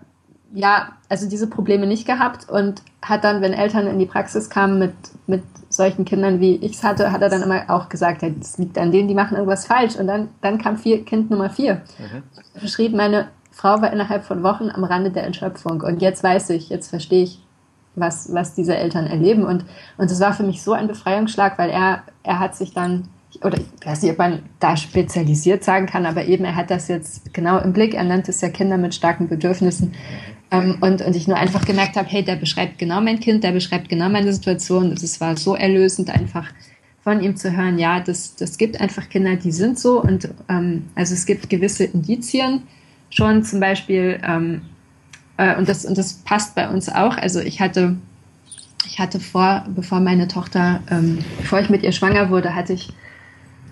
ja, 0.53 0.89
also 1.09 1.29
diese 1.29 1.47
Probleme 1.47 1.85
nicht 1.85 2.05
gehabt 2.05 2.49
und 2.49 2.81
hat 3.01 3.23
dann, 3.23 3.41
wenn 3.41 3.53
Eltern 3.53 3.87
in 3.87 3.99
die 3.99 4.05
Praxis 4.05 4.49
kamen 4.49 4.79
mit, 4.79 4.93
mit 5.27 5.43
solchen 5.69 6.05
Kindern, 6.05 6.39
wie 6.39 6.55
ich 6.55 6.73
es 6.73 6.83
hatte, 6.83 7.11
hat 7.11 7.21
er 7.21 7.29
dann 7.29 7.43
immer 7.43 7.69
auch 7.69 7.89
gesagt, 7.89 8.23
ja, 8.23 8.29
das 8.29 8.57
liegt 8.57 8.77
an 8.77 8.91
denen, 8.91 9.07
die 9.07 9.13
machen 9.13 9.35
irgendwas 9.35 9.67
falsch. 9.67 9.95
Und 9.95 10.07
dann, 10.07 10.29
dann 10.41 10.57
kam 10.57 10.77
vier, 10.77 11.05
Kind 11.05 11.29
Nummer 11.29 11.49
vier. 11.49 11.81
Mhm. 11.97 12.23
Er 12.55 12.67
schrieb, 12.67 12.95
meine 12.95 13.27
Frau 13.51 13.81
war 13.81 13.93
innerhalb 13.93 14.23
von 14.23 14.41
Wochen 14.43 14.69
am 14.69 14.83
Rande 14.83 15.11
der 15.11 15.25
Entschöpfung. 15.25 15.81
Und 15.81 16.01
jetzt 16.01 16.23
weiß 16.23 16.49
ich, 16.51 16.69
jetzt 16.69 16.89
verstehe 16.89 17.23
ich, 17.23 17.41
was, 17.95 18.33
was 18.33 18.55
diese 18.55 18.75
Eltern 18.75 19.07
erleben. 19.07 19.43
Und, 19.43 19.65
und 19.97 20.09
das 20.09 20.19
war 20.19 20.33
für 20.33 20.43
mich 20.43 20.61
so 20.61 20.73
ein 20.73 20.87
Befreiungsschlag, 20.87 21.57
weil 21.57 21.69
er, 21.69 22.03
er 22.23 22.39
hat 22.39 22.55
sich 22.55 22.73
dann, 22.73 23.07
oder 23.43 23.57
ich 23.57 23.85
weiß 23.85 24.01
nicht, 24.01 24.11
ob 24.11 24.17
man 24.17 24.43
da 24.59 24.75
spezialisiert 24.77 25.63
sagen 25.63 25.85
kann, 25.85 26.05
aber 26.05 26.25
eben 26.25 26.45
er 26.45 26.55
hat 26.55 26.71
das 26.71 26.87
jetzt 26.87 27.33
genau 27.33 27.59
im 27.59 27.73
Blick. 27.73 27.93
Er 27.93 28.03
nennt 28.03 28.29
es 28.29 28.41
ja 28.41 28.49
Kinder 28.49 28.77
mit 28.77 28.95
starken 28.95 29.27
Bedürfnissen. 29.27 29.93
Ähm, 30.51 30.77
und, 30.81 31.01
und 31.01 31.15
ich 31.15 31.27
nur 31.27 31.37
einfach 31.37 31.65
gemerkt 31.65 31.95
habe, 31.95 32.07
hey, 32.09 32.23
der 32.23 32.35
beschreibt 32.35 32.79
genau 32.79 33.01
mein 33.01 33.19
Kind, 33.19 33.43
der 33.43 33.51
beschreibt 33.51 33.89
genau 33.89 34.09
meine 34.09 34.33
Situation. 34.33 34.91
Es 34.91 35.21
war 35.21 35.37
so 35.37 35.55
erlösend, 35.55 36.09
einfach 36.09 36.47
von 37.03 37.21
ihm 37.21 37.35
zu 37.35 37.55
hören, 37.55 37.79
ja, 37.79 37.99
das, 37.99 38.35
das 38.35 38.57
gibt 38.57 38.81
einfach 38.81 39.09
Kinder, 39.09 39.35
die 39.35 39.51
sind 39.51 39.79
so. 39.79 40.01
Und 40.01 40.29
ähm, 40.49 40.85
also 40.95 41.13
es 41.13 41.25
gibt 41.25 41.49
gewisse 41.49 41.85
Indizien 41.85 42.63
schon, 43.09 43.43
zum 43.43 43.59
Beispiel, 43.59 44.19
ähm, 44.27 44.61
äh, 45.39 45.55
und, 45.55 45.69
das, 45.69 45.85
und 45.85 45.97
das 45.97 46.13
passt 46.13 46.53
bei 46.53 46.69
uns 46.69 46.89
auch. 46.89 47.17
Also 47.17 47.39
ich 47.39 47.61
hatte, 47.61 47.95
ich 48.85 48.99
hatte 48.99 49.21
vor, 49.21 49.63
bevor 49.73 50.01
meine 50.01 50.27
Tochter, 50.27 50.81
ähm, 50.91 51.19
bevor 51.37 51.61
ich 51.61 51.69
mit 51.69 51.81
ihr 51.81 51.93
schwanger 51.93 52.29
wurde, 52.29 52.53
hatte 52.53 52.73
ich 52.73 52.89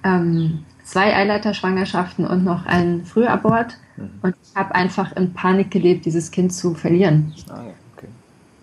ähm, 0.06 0.63
zwei 0.86 1.13
Eileiterschwangerschaften 1.13 2.25
und 2.25 2.45
noch 2.45 2.65
einen 2.65 3.06
Frühabort. 3.06 3.77
Mhm. 3.97 4.10
Und 4.21 4.36
ich 4.41 4.56
habe 4.56 4.73
einfach 4.75 5.13
in 5.17 5.34
Panik 5.34 5.69
gelebt, 5.69 6.06
dieses 6.06 6.32
Kind 6.32 6.53
zu 6.53 6.73
verlieren. 6.73 7.34
Ah, 7.49 7.56
ja. 7.56 7.73
okay. 7.95 8.08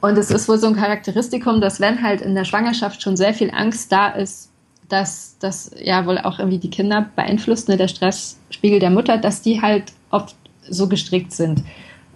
Und 0.00 0.16
es 0.16 0.30
ist 0.30 0.48
wohl 0.48 0.58
so 0.58 0.68
ein 0.68 0.76
Charakteristikum, 0.76 1.60
dass 1.60 1.80
wenn 1.80 2.02
halt 2.02 2.22
in 2.22 2.34
der 2.34 2.44
Schwangerschaft 2.44 3.02
schon 3.02 3.18
sehr 3.18 3.34
viel 3.34 3.50
Angst 3.50 3.92
da 3.92 4.08
ist, 4.08 4.48
dass 4.88 5.36
das 5.40 5.72
ja 5.78 6.06
wohl 6.06 6.18
auch 6.18 6.38
irgendwie 6.38 6.58
die 6.58 6.70
Kinder 6.70 7.06
beeinflusst, 7.16 7.68
ne, 7.68 7.76
der 7.76 7.88
Stressspiegel 7.88 8.78
der 8.78 8.90
Mutter, 8.90 9.18
dass 9.18 9.42
die 9.42 9.60
halt 9.60 9.92
oft 10.10 10.36
so 10.70 10.88
gestrickt 10.88 11.32
sind. 11.32 11.62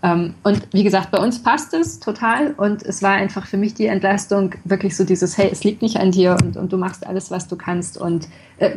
Ähm, 0.02 0.34
und 0.44 0.68
wie 0.72 0.84
gesagt, 0.84 1.10
bei 1.10 1.18
uns 1.18 1.42
passt 1.42 1.74
es 1.74 1.98
total 1.98 2.52
und 2.56 2.82
es 2.82 3.02
war 3.02 3.12
einfach 3.12 3.46
für 3.46 3.56
mich 3.56 3.74
die 3.74 3.86
Entlastung, 3.86 4.54
wirklich 4.64 4.96
so 4.96 5.04
dieses, 5.04 5.36
hey, 5.36 5.48
es 5.50 5.64
liegt 5.64 5.82
nicht 5.82 5.96
an 5.98 6.12
dir 6.12 6.36
und, 6.42 6.56
und 6.56 6.72
du 6.72 6.76
machst 6.76 7.06
alles, 7.06 7.30
was 7.30 7.48
du 7.48 7.56
kannst 7.56 7.98
und 7.98 8.28
äh, 8.58 8.70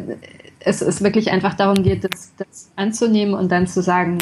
es 0.59 0.81
ist 0.81 1.03
wirklich 1.03 1.31
einfach 1.31 1.53
darum 1.53 1.83
geht, 1.83 2.03
das, 2.03 2.31
das, 2.37 2.71
anzunehmen 2.75 3.33
und 3.33 3.51
dann 3.51 3.67
zu 3.67 3.81
sagen, 3.81 4.17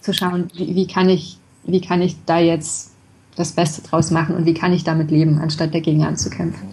zu 0.00 0.12
schauen, 0.12 0.48
wie, 0.54 0.74
wie, 0.74 0.86
kann 0.86 1.08
ich, 1.08 1.38
wie 1.64 1.80
kann 1.80 2.02
ich 2.02 2.16
da 2.26 2.38
jetzt 2.38 2.90
das 3.36 3.52
Beste 3.52 3.82
draus 3.82 4.10
machen 4.10 4.36
und 4.36 4.44
wie 4.44 4.54
kann 4.54 4.72
ich 4.72 4.84
damit 4.84 5.10
leben, 5.10 5.38
anstatt 5.38 5.74
dagegen 5.74 6.04
anzukämpfen. 6.04 6.68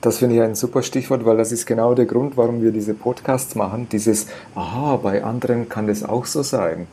Das 0.00 0.18
finde 0.18 0.36
ich 0.36 0.42
ein 0.42 0.54
super 0.54 0.82
Stichwort, 0.82 1.24
weil 1.24 1.36
das 1.36 1.50
ist 1.50 1.66
genau 1.66 1.94
der 1.94 2.04
Grund, 2.04 2.36
warum 2.36 2.62
wir 2.62 2.70
diese 2.70 2.94
Podcasts 2.94 3.54
machen. 3.54 3.88
Dieses, 3.90 4.26
aha, 4.54 4.96
bei 4.96 5.24
anderen 5.24 5.68
kann 5.68 5.88
das 5.88 6.04
auch 6.04 6.26
so 6.26 6.42
sein. 6.42 6.86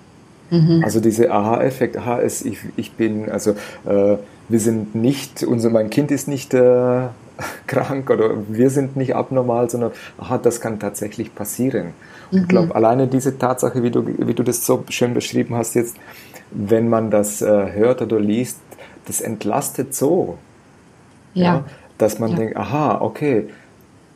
Mhm. 0.54 0.84
Also 0.84 1.00
dieser 1.00 1.32
Aha-Effekt, 1.32 1.98
aha, 1.98 2.20
es, 2.20 2.46
ich, 2.46 2.60
ich 2.76 2.92
bin, 2.92 3.30
also 3.30 3.52
äh, 3.86 4.18
wir 4.50 4.60
sind 4.60 4.94
nicht, 4.94 5.44
unser, 5.44 5.72
mein 5.72 5.90
Kind 5.90 6.12
ist 6.12 6.28
nicht 6.28 6.54
äh, 6.54 7.08
krank 7.68 8.12
oder 8.12 8.30
wir 8.48 8.70
sind 8.70 8.96
nicht 8.96 9.16
abnormal, 9.16 9.70
sondern 9.70 9.92
aha, 10.20 10.38
das 10.38 10.62
kann 10.62 10.80
tatsächlich 10.80 11.34
passieren. 11.34 11.88
Mhm. 12.30 12.38
Ich 12.38 12.48
glaube, 12.48 12.76
alleine 12.76 13.08
diese 13.08 13.40
Tatsache, 13.40 13.82
wie 13.82 13.90
du, 13.90 14.06
wie 14.06 14.34
du 14.36 14.44
das 14.44 14.64
so 14.64 14.84
schön 14.90 15.16
beschrieben 15.16 15.56
hast 15.56 15.74
jetzt, 15.74 15.98
wenn 16.52 16.88
man 16.88 17.10
das 17.10 17.42
äh, 17.42 17.72
hört 17.74 18.04
oder 18.04 18.20
liest, 18.20 18.60
das 19.08 19.22
entlastet 19.22 19.96
so. 19.96 20.38
Ja. 21.34 21.44
ja 21.44 21.66
dass 21.98 22.20
man 22.20 22.32
ja. 22.32 22.38
denkt, 22.38 22.58
aha, 22.58 23.02
okay, 23.02 23.50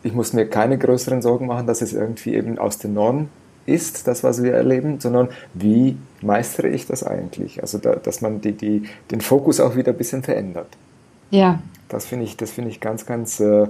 ich 0.03 0.13
muss 0.13 0.33
mir 0.33 0.45
keine 0.47 0.77
größeren 0.77 1.21
Sorgen 1.21 1.47
machen, 1.47 1.67
dass 1.67 1.81
es 1.81 1.93
irgendwie 1.93 2.35
eben 2.35 2.59
aus 2.59 2.77
der 2.77 2.91
Norm 2.91 3.29
ist, 3.67 4.07
das, 4.07 4.23
was 4.23 4.41
wir 4.41 4.53
erleben, 4.53 4.99
sondern 4.99 5.29
wie 5.53 5.97
meistere 6.21 6.69
ich 6.69 6.87
das 6.87 7.03
eigentlich? 7.03 7.61
Also, 7.61 7.77
da, 7.77 7.95
dass 7.95 8.21
man 8.21 8.41
die, 8.41 8.53
die, 8.53 8.83
den 9.11 9.21
Fokus 9.21 9.59
auch 9.59 9.75
wieder 9.75 9.91
ein 9.91 9.97
bisschen 9.97 10.23
verändert. 10.23 10.69
Ja. 11.29 11.59
Das 11.89 12.05
finde 12.05 12.25
ich, 12.25 12.37
das 12.37 12.57
ich 12.57 12.79
ganz, 12.79 13.05
ganz 13.05 13.39
äh, 13.39 13.67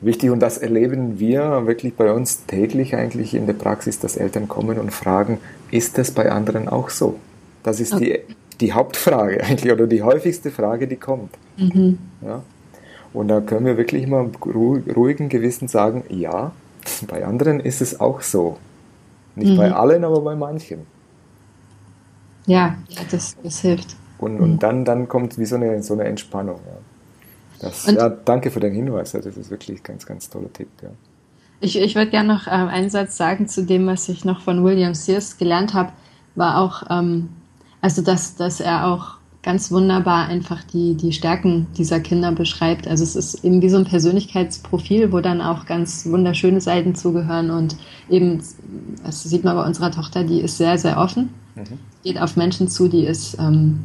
wichtig 0.00 0.30
und 0.30 0.40
das 0.40 0.58
erleben 0.58 1.18
wir 1.18 1.66
wirklich 1.66 1.94
bei 1.94 2.12
uns 2.12 2.46
täglich 2.46 2.94
eigentlich 2.94 3.34
in 3.34 3.46
der 3.46 3.54
Praxis, 3.54 3.98
dass 3.98 4.16
Eltern 4.16 4.48
kommen 4.48 4.78
und 4.78 4.92
fragen, 4.92 5.38
ist 5.70 5.98
es 5.98 6.10
bei 6.10 6.30
anderen 6.30 6.68
auch 6.68 6.90
so? 6.90 7.18
Das 7.62 7.80
ist 7.80 7.94
okay. 7.94 8.22
die, 8.28 8.66
die 8.66 8.72
Hauptfrage 8.72 9.42
eigentlich 9.44 9.72
oder 9.72 9.86
die 9.86 10.02
häufigste 10.02 10.50
Frage, 10.50 10.86
die 10.86 10.96
kommt. 10.96 11.30
Mhm. 11.56 11.98
Ja? 12.22 12.42
Und 13.12 13.28
da 13.28 13.40
können 13.40 13.66
wir 13.66 13.76
wirklich 13.76 14.06
mal 14.06 14.30
ruhigen 14.46 15.28
Gewissen 15.28 15.68
sagen, 15.68 16.04
ja, 16.08 16.52
bei 17.08 17.24
anderen 17.24 17.60
ist 17.60 17.80
es 17.80 18.00
auch 18.00 18.22
so. 18.22 18.58
Nicht 19.38 19.52
mhm. 19.52 19.56
bei 19.56 19.72
allen, 19.72 20.04
aber 20.04 20.20
bei 20.20 20.34
manchen. 20.34 20.86
Ja, 22.46 22.76
das, 23.10 23.36
das 23.42 23.60
hilft. 23.60 23.96
Und, 24.18 24.34
mhm. 24.34 24.40
und 24.40 24.62
dann, 24.62 24.84
dann 24.84 25.08
kommt 25.08 25.38
wie 25.38 25.44
so 25.44 25.56
eine, 25.56 25.82
so 25.82 25.94
eine 25.94 26.04
Entspannung. 26.04 26.60
Ja. 26.66 26.78
Das, 27.60 27.86
ja, 27.86 28.08
danke 28.08 28.50
für 28.50 28.60
den 28.60 28.72
Hinweis. 28.72 29.12
Das 29.12 29.26
ist 29.26 29.50
wirklich 29.50 29.80
ein 29.80 29.82
ganz, 29.82 30.06
ganz 30.06 30.30
toller 30.30 30.52
Tipp. 30.52 30.68
Ja. 30.82 30.90
Ich, 31.60 31.78
ich 31.78 31.94
würde 31.94 32.10
gerne 32.10 32.32
noch 32.32 32.46
äh, 32.46 32.50
einen 32.50 32.90
Satz 32.90 33.16
sagen 33.16 33.48
zu 33.48 33.64
dem, 33.64 33.86
was 33.86 34.08
ich 34.08 34.24
noch 34.24 34.40
von 34.40 34.64
William 34.64 34.94
Sears 34.94 35.38
gelernt 35.38 35.74
habe, 35.74 35.92
war 36.36 36.58
auch, 36.58 36.84
ähm, 36.88 37.30
also 37.80 38.02
dass, 38.02 38.36
dass 38.36 38.60
er 38.60 38.86
auch 38.86 39.17
ganz 39.42 39.70
wunderbar 39.70 40.26
einfach 40.26 40.64
die, 40.64 40.94
die 40.94 41.12
Stärken 41.12 41.68
dieser 41.76 42.00
Kinder 42.00 42.32
beschreibt. 42.32 42.88
Also 42.88 43.04
es 43.04 43.14
ist 43.14 43.44
eben 43.44 43.62
wie 43.62 43.68
so 43.68 43.78
ein 43.78 43.84
Persönlichkeitsprofil, 43.84 45.12
wo 45.12 45.20
dann 45.20 45.40
auch 45.40 45.66
ganz 45.66 46.06
wunderschöne 46.06 46.60
Seiten 46.60 46.94
zugehören 46.94 47.50
und 47.50 47.76
eben, 48.10 48.42
das 49.04 49.22
sieht 49.22 49.44
man 49.44 49.56
bei 49.56 49.64
unserer 49.64 49.90
Tochter, 49.90 50.24
die 50.24 50.40
ist 50.40 50.58
sehr, 50.58 50.76
sehr 50.76 50.98
offen, 50.98 51.30
mhm. 51.54 51.78
geht 52.02 52.20
auf 52.20 52.36
Menschen 52.36 52.68
zu, 52.68 52.88
die 52.88 53.04
ist 53.04 53.38
ähm, 53.38 53.80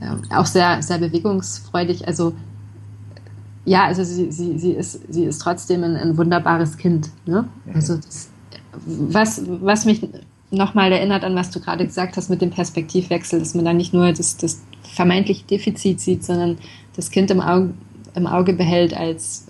ja, 0.00 0.18
auch 0.38 0.46
sehr, 0.46 0.82
sehr 0.82 0.98
bewegungsfreudig. 0.98 2.06
Also 2.06 2.34
ja, 3.64 3.84
also 3.84 4.04
sie, 4.04 4.30
sie, 4.30 4.58
sie, 4.58 4.72
ist, 4.72 5.00
sie 5.12 5.24
ist 5.24 5.38
trotzdem 5.38 5.82
ein, 5.82 5.96
ein 5.96 6.18
wunderbares 6.18 6.76
Kind. 6.76 7.08
Ne? 7.24 7.48
Mhm. 7.64 7.74
Also 7.74 7.96
das, 7.96 8.28
was, 8.86 9.42
was 9.46 9.86
mich 9.86 10.06
nochmal 10.50 10.92
erinnert 10.92 11.24
an, 11.24 11.34
was 11.34 11.50
du 11.50 11.60
gerade 11.60 11.86
gesagt 11.86 12.16
hast 12.16 12.28
mit 12.28 12.42
dem 12.42 12.50
Perspektivwechsel, 12.50 13.38
dass 13.38 13.54
man 13.54 13.64
da 13.64 13.72
nicht 13.72 13.94
nur 13.94 14.12
das, 14.12 14.36
das 14.36 14.60
vermeintliche 14.86 15.44
Defizit 15.46 16.00
sieht, 16.00 16.24
sondern 16.24 16.58
das 16.96 17.10
Kind 17.10 17.30
im 17.30 17.40
Auge, 17.40 17.70
im 18.14 18.26
Auge 18.26 18.52
behält 18.52 18.94
als, 18.96 19.46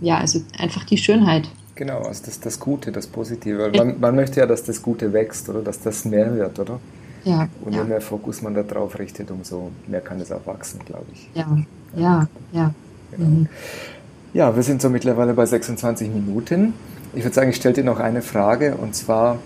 ja, 0.00 0.18
also 0.18 0.40
einfach 0.58 0.84
die 0.84 0.98
Schönheit. 0.98 1.48
Genau, 1.74 2.02
also 2.02 2.24
das, 2.24 2.40
das 2.40 2.58
Gute, 2.58 2.90
das 2.90 3.06
Positive. 3.06 3.70
Man, 3.76 4.00
man 4.00 4.14
möchte 4.16 4.40
ja, 4.40 4.46
dass 4.46 4.64
das 4.64 4.80
Gute 4.80 5.12
wächst 5.12 5.48
oder 5.48 5.60
dass 5.60 5.80
das 5.80 6.04
mehr 6.06 6.34
wird, 6.34 6.58
oder? 6.58 6.80
Ja. 7.24 7.48
Und 7.62 7.72
je 7.72 7.78
ja. 7.78 7.84
mehr 7.84 8.00
Fokus 8.00 8.40
man 8.40 8.54
da 8.54 8.62
drauf 8.62 8.98
richtet, 8.98 9.30
umso 9.30 9.70
mehr 9.86 10.00
kann 10.00 10.20
es 10.20 10.32
auch 10.32 10.46
wachsen, 10.46 10.80
glaube 10.86 11.06
ich. 11.12 11.28
Ja, 11.34 11.58
ja, 11.96 12.28
ja. 12.52 12.74
Genau. 13.10 13.28
Mhm. 13.28 13.48
Ja, 14.32 14.54
wir 14.54 14.62
sind 14.62 14.80
so 14.80 14.88
mittlerweile 14.90 15.34
bei 15.34 15.44
26 15.44 16.08
Minuten. 16.08 16.74
Ich 17.14 17.24
würde 17.24 17.34
sagen, 17.34 17.50
ich 17.50 17.56
stelle 17.56 17.74
dir 17.74 17.84
noch 17.84 17.98
eine 17.98 18.22
Frage 18.22 18.76
und 18.76 18.94
zwar, 18.94 19.38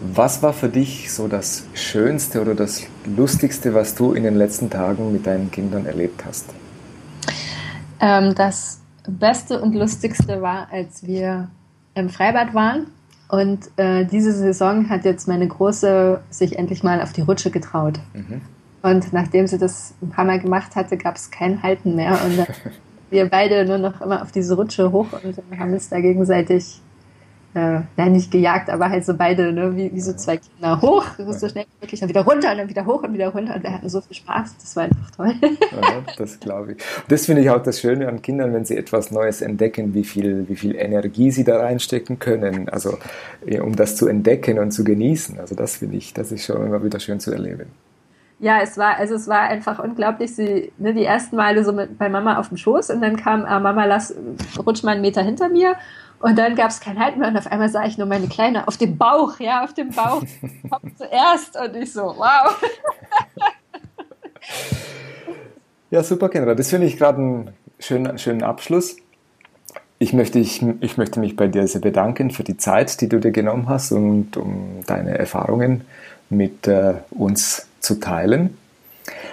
was 0.00 0.42
war 0.42 0.52
für 0.52 0.68
dich 0.68 1.12
so 1.12 1.28
das 1.28 1.66
Schönste 1.74 2.40
oder 2.40 2.54
das 2.54 2.82
Lustigste, 3.04 3.74
was 3.74 3.94
du 3.94 4.12
in 4.12 4.22
den 4.22 4.36
letzten 4.36 4.70
Tagen 4.70 5.12
mit 5.12 5.26
deinen 5.26 5.50
Kindern 5.50 5.86
erlebt 5.86 6.24
hast? 6.24 6.46
Ähm, 8.00 8.34
das 8.34 8.80
Beste 9.08 9.60
und 9.60 9.74
Lustigste 9.74 10.40
war, 10.40 10.68
als 10.70 11.06
wir 11.06 11.48
im 11.94 12.08
Freibad 12.10 12.54
waren. 12.54 12.86
Und 13.28 13.70
äh, 13.76 14.04
diese 14.06 14.32
Saison 14.32 14.88
hat 14.88 15.04
jetzt 15.04 15.28
meine 15.28 15.46
Große 15.46 16.20
sich 16.30 16.58
endlich 16.58 16.82
mal 16.82 17.02
auf 17.02 17.12
die 17.12 17.20
Rutsche 17.20 17.50
getraut. 17.50 17.98
Mhm. 18.14 18.40
Und 18.82 19.12
nachdem 19.12 19.46
sie 19.46 19.58
das 19.58 19.94
ein 20.00 20.10
paar 20.10 20.24
Mal 20.24 20.38
gemacht 20.38 20.76
hatte, 20.76 20.96
gab 20.96 21.16
es 21.16 21.30
kein 21.30 21.62
Halten 21.62 21.96
mehr. 21.96 22.18
Und 22.24 22.46
wir 23.10 23.28
beide 23.28 23.66
nur 23.66 23.78
noch 23.78 24.00
immer 24.00 24.22
auf 24.22 24.32
diese 24.32 24.54
Rutsche 24.54 24.92
hoch 24.92 25.08
und 25.12 25.58
haben 25.58 25.72
uns 25.72 25.88
da 25.88 26.00
gegenseitig 26.00 26.80
äh, 27.58 27.80
ja, 27.96 28.08
nicht 28.08 28.30
gejagt, 28.30 28.70
aber 28.70 28.88
halt 28.88 29.04
so 29.04 29.14
beide, 29.14 29.52
ne, 29.52 29.76
wie, 29.76 29.92
wie 29.92 30.00
so 30.00 30.12
zwei 30.12 30.36
Kinder 30.36 30.80
hoch, 30.80 31.04
so 31.18 31.48
schnell 31.48 31.64
wie 31.64 31.80
möglich, 31.84 32.00
dann 32.00 32.08
wieder 32.08 32.24
runter 32.24 32.52
und 32.52 32.58
dann 32.58 32.68
wieder 32.68 32.86
hoch 32.86 33.02
und 33.02 33.12
wieder 33.12 33.28
runter 33.28 33.56
und 33.56 33.62
wir 33.62 33.72
hatten 33.72 33.88
so 33.88 34.00
viel 34.00 34.16
Spaß, 34.16 34.56
das 34.60 34.76
war 34.76 34.84
einfach 34.84 35.10
toll. 35.10 35.34
Ja, 35.70 36.02
das 36.16 36.40
glaube 36.40 36.72
ich. 36.72 36.78
Das 37.08 37.26
finde 37.26 37.42
ich 37.42 37.50
auch 37.50 37.62
das 37.62 37.80
Schöne 37.80 38.08
an 38.08 38.22
Kindern, 38.22 38.52
wenn 38.52 38.64
sie 38.64 38.76
etwas 38.76 39.10
Neues 39.10 39.42
entdecken, 39.42 39.94
wie 39.94 40.04
viel, 40.04 40.48
wie 40.48 40.56
viel 40.56 40.76
Energie 40.76 41.30
sie 41.30 41.44
da 41.44 41.58
reinstecken 41.58 42.18
können, 42.18 42.68
also 42.68 42.98
um 43.62 43.76
das 43.76 43.96
zu 43.96 44.08
entdecken 44.08 44.58
und 44.58 44.70
zu 44.72 44.84
genießen. 44.84 45.38
Also 45.38 45.54
das 45.54 45.76
finde 45.76 45.96
ich, 45.96 46.14
das 46.14 46.32
ist 46.32 46.44
schon 46.44 46.64
immer 46.64 46.82
wieder 46.82 47.00
schön 47.00 47.20
zu 47.20 47.32
erleben. 47.32 47.66
Ja, 48.40 48.60
es 48.62 48.78
war, 48.78 48.96
also 48.96 49.16
es 49.16 49.26
war 49.26 49.42
einfach 49.42 49.80
unglaublich. 49.80 50.34
Sie, 50.34 50.72
ne, 50.78 50.94
die 50.94 51.04
ersten 51.04 51.34
Male 51.34 51.64
so 51.64 51.72
mit, 51.72 51.98
bei 51.98 52.08
Mama 52.08 52.38
auf 52.38 52.48
dem 52.48 52.56
Schoß 52.56 52.90
und 52.90 53.00
dann 53.00 53.16
kam 53.16 53.44
äh, 53.44 53.58
Mama, 53.58 53.84
lass, 53.84 54.14
rutsch 54.64 54.84
mal 54.84 54.92
einen 54.92 55.00
Meter 55.00 55.22
hinter 55.22 55.48
mir 55.48 55.74
und 56.20 56.36
dann 56.36 56.56
gab 56.56 56.70
es 56.70 56.80
kein 56.80 56.98
Halt 56.98 57.16
mehr 57.16 57.28
und 57.28 57.36
auf 57.36 57.46
einmal 57.46 57.68
sah 57.68 57.84
ich 57.84 57.98
nur 57.98 58.06
meine 58.06 58.28
Kleine 58.28 58.66
auf 58.66 58.76
dem 58.76 58.96
Bauch, 58.98 59.38
ja, 59.38 59.64
auf 59.64 59.74
dem 59.74 59.90
Bauch. 59.90 60.22
zuerst 60.96 61.56
und 61.56 61.76
ich 61.76 61.92
so, 61.92 62.02
wow. 62.02 62.60
ja, 65.90 66.02
super, 66.02 66.28
Kendra. 66.28 66.54
Das 66.54 66.70
finde 66.70 66.86
ich 66.86 66.96
gerade 66.96 67.18
einen 67.18 67.50
schönen, 67.78 68.18
schönen 68.18 68.42
Abschluss. 68.42 68.96
Ich 70.00 70.12
möchte, 70.12 70.38
ich, 70.38 70.64
ich 70.80 70.96
möchte 70.96 71.20
mich 71.20 71.36
bei 71.36 71.48
dir 71.48 71.66
sehr 71.66 71.80
bedanken 71.80 72.30
für 72.30 72.44
die 72.44 72.56
Zeit, 72.56 73.00
die 73.00 73.08
du 73.08 73.18
dir 73.18 73.32
genommen 73.32 73.68
hast 73.68 73.92
und 73.92 74.36
um 74.36 74.80
deine 74.86 75.18
Erfahrungen 75.18 75.84
mit 76.30 76.68
äh, 76.68 76.94
uns 77.10 77.66
zu 77.80 77.96
teilen. 78.00 78.56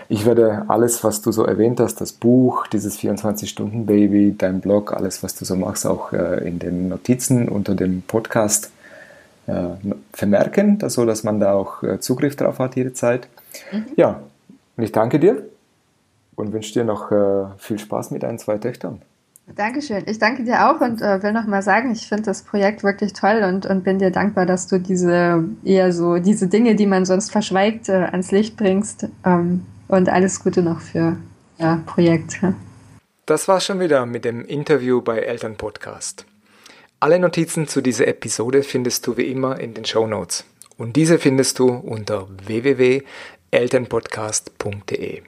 Ich 0.07 0.25
werde 0.25 0.65
alles, 0.67 1.03
was 1.03 1.21
du 1.21 1.31
so 1.31 1.45
erwähnt 1.45 1.79
hast, 1.79 1.99
das 1.99 2.13
Buch, 2.13 2.67
dieses 2.67 2.99
24-Stunden-Baby, 2.99 4.35
dein 4.37 4.61
Blog, 4.61 4.93
alles, 4.93 5.23
was 5.23 5.35
du 5.35 5.45
so 5.45 5.55
machst, 5.55 5.85
auch 5.87 6.13
äh, 6.13 6.47
in 6.47 6.59
den 6.59 6.89
Notizen 6.89 7.49
unter 7.49 7.73
dem 7.73 8.03
Podcast 8.03 8.71
äh, 9.47 9.69
vermerken, 10.13 10.79
so 10.87 11.05
dass 11.05 11.23
man 11.23 11.39
da 11.39 11.53
auch 11.53 11.81
äh, 11.81 11.99
Zugriff 11.99 12.35
drauf 12.35 12.59
hat 12.59 12.75
jederzeit. 12.75 13.27
Mhm. 13.71 13.85
Ja, 13.95 14.21
und 14.77 14.83
ich 14.83 14.91
danke 14.91 15.19
dir 15.19 15.43
und 16.35 16.53
wünsche 16.53 16.73
dir 16.73 16.83
noch 16.83 17.11
viel 17.57 17.79
Spaß 17.79 18.11
mit 18.11 18.23
deinen 18.23 18.37
zwei 18.37 18.57
Töchtern. 18.57 19.01
Dankeschön. 19.53 20.03
Ich 20.07 20.17
danke 20.17 20.43
dir 20.43 20.69
auch 20.69 20.81
und 20.81 21.01
äh, 21.01 21.21
will 21.21 21.31
noch 21.31 21.45
mal 21.45 21.61
sagen, 21.61 21.91
ich 21.91 22.07
finde 22.07 22.23
das 22.23 22.41
Projekt 22.41 22.83
wirklich 22.83 23.13
toll 23.13 23.43
und, 23.47 23.65
und 23.67 23.83
bin 23.83 23.99
dir 23.99 24.09
dankbar, 24.09 24.47
dass 24.47 24.67
du 24.67 24.79
diese 24.79 25.43
eher 25.63 25.93
so 25.93 26.17
diese 26.17 26.47
Dinge, 26.47 26.75
die 26.75 26.87
man 26.87 27.05
sonst 27.05 27.31
verschweigt, 27.31 27.87
äh, 27.87 28.07
ans 28.11 28.31
Licht 28.31 28.57
bringst. 28.57 29.07
Ähm, 29.23 29.65
und 29.87 30.09
alles 30.09 30.43
Gute 30.43 30.61
noch 30.61 30.81
für 30.81 31.17
ja, 31.57 31.81
Projekt. 31.85 32.41
Das 33.25 33.47
war 33.47 33.59
schon 33.59 33.79
wieder 33.79 34.05
mit 34.05 34.25
dem 34.25 34.45
Interview 34.45 35.01
bei 35.01 35.17
Eltern 35.19 35.55
Podcast. 35.55 36.25
Alle 36.99 37.17
Notizen 37.19 37.67
zu 37.67 37.81
dieser 37.81 38.07
Episode 38.07 38.63
findest 38.63 39.05
du 39.07 39.17
wie 39.17 39.31
immer 39.31 39.59
in 39.59 39.73
den 39.73 39.85
Show 39.85 40.05
Notes. 40.07 40.45
Und 40.77 40.95
diese 40.95 41.19
findest 41.19 41.59
du 41.59 41.67
unter 41.69 42.27
www.elternpodcast.de. 42.45 45.21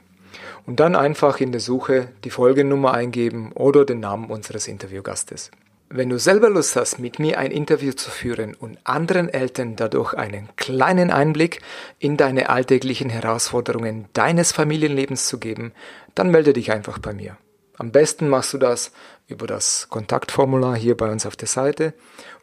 Und 0.65 0.79
dann 0.79 0.95
einfach 0.95 1.39
in 1.39 1.51
der 1.51 1.61
Suche 1.61 2.09
die 2.23 2.29
Folgennummer 2.29 2.93
eingeben 2.93 3.51
oder 3.53 3.85
den 3.85 3.99
Namen 3.99 4.29
unseres 4.29 4.67
Interviewgastes. 4.67 5.49
Wenn 5.89 6.09
du 6.09 6.19
selber 6.19 6.49
Lust 6.49 6.75
hast, 6.75 6.99
mit 6.99 7.17
mir 7.17 7.39
ein 7.39 7.49
Interview 7.49 7.93
zu 7.93 8.11
führen 8.11 8.55
und 8.55 8.77
anderen 8.83 9.29
Eltern 9.29 9.77
dadurch 9.77 10.13
einen 10.13 10.49
kleinen 10.57 11.11
Einblick 11.11 11.61
in 11.97 12.17
deine 12.17 12.49
alltäglichen 12.49 13.09
Herausforderungen 13.09 14.09
deines 14.11 14.51
Familienlebens 14.51 15.27
zu 15.27 15.39
geben, 15.39 15.71
dann 16.13 16.29
melde 16.29 16.51
dich 16.51 16.73
einfach 16.73 16.99
bei 16.99 17.13
mir. 17.13 17.37
Am 17.77 17.93
besten 17.93 18.27
machst 18.27 18.53
du 18.53 18.57
das 18.57 18.91
über 19.27 19.47
das 19.47 19.87
Kontaktformular 19.89 20.75
hier 20.75 20.97
bei 20.97 21.09
uns 21.09 21.25
auf 21.25 21.37
der 21.37 21.47
Seite 21.47 21.93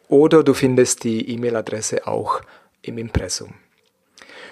oder 0.07 0.43
du 0.43 0.55
findest 0.55 1.03
die 1.03 1.29
E-Mail-Adresse 1.29 2.07
auch 2.07 2.41
im 2.81 2.97
Impressum. 2.97 3.53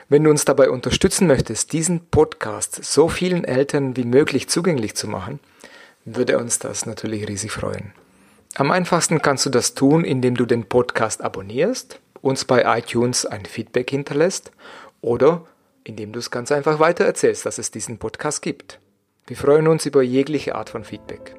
Wenn 0.08 0.24
du 0.24 0.30
uns 0.30 0.46
dabei 0.46 0.70
unterstützen 0.70 1.26
möchtest, 1.26 1.74
diesen 1.74 2.12
Podcast 2.12 2.84
so 2.84 3.10
vielen 3.10 3.44
Eltern 3.44 3.98
wie 3.98 4.04
möglich 4.04 4.50
zugänglich 4.50 4.94
zu 4.94 5.08
machen, 5.08 5.40
würde 6.06 6.38
uns 6.38 6.60
das 6.60 6.86
natürlich 6.86 7.28
riesig 7.28 7.52
freuen. 7.52 7.94
Am 8.56 8.70
einfachsten 8.70 9.22
kannst 9.22 9.48
du 9.48 9.50
das 9.50 9.74
tun, 9.74 10.06
indem 10.06 10.36
du 10.36 10.46
den 10.46 10.66
Podcast 10.66 11.24
abonnierst, 11.24 12.00
uns 12.22 12.46
bei 12.46 12.78
iTunes 12.78 13.26
ein 13.26 13.46
Feedback 13.46 13.90
hinterlässt 13.90 14.52
oder 15.02 15.46
indem 15.84 16.12
du 16.14 16.20
es 16.20 16.30
ganz 16.30 16.52
einfach 16.52 16.80
weitererzählst, 16.80 17.48
dass 17.48 17.58
es 17.58 17.72
diesen 17.72 17.98
Podcast 17.98 18.44
gibt. 18.44 18.80
Wir 19.26 19.38
freuen 19.38 19.68
uns 19.68 19.88
über 19.88 20.04
jegliche 20.04 20.54
Art 20.54 20.70
von 20.70 20.84
Feedback. 20.84 21.36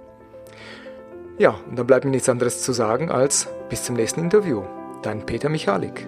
Ja, 1.38 1.50
und 1.68 1.78
dann 1.78 1.86
bleibt 1.86 2.04
mir 2.04 2.10
nichts 2.10 2.28
anderes 2.28 2.62
zu 2.62 2.72
sagen 2.72 3.10
als 3.10 3.46
bis 3.68 3.84
zum 3.84 3.94
nächsten 3.94 4.20
Interview. 4.20 4.64
Dein 5.02 5.24
Peter 5.24 5.48
Michalik. 5.48 6.06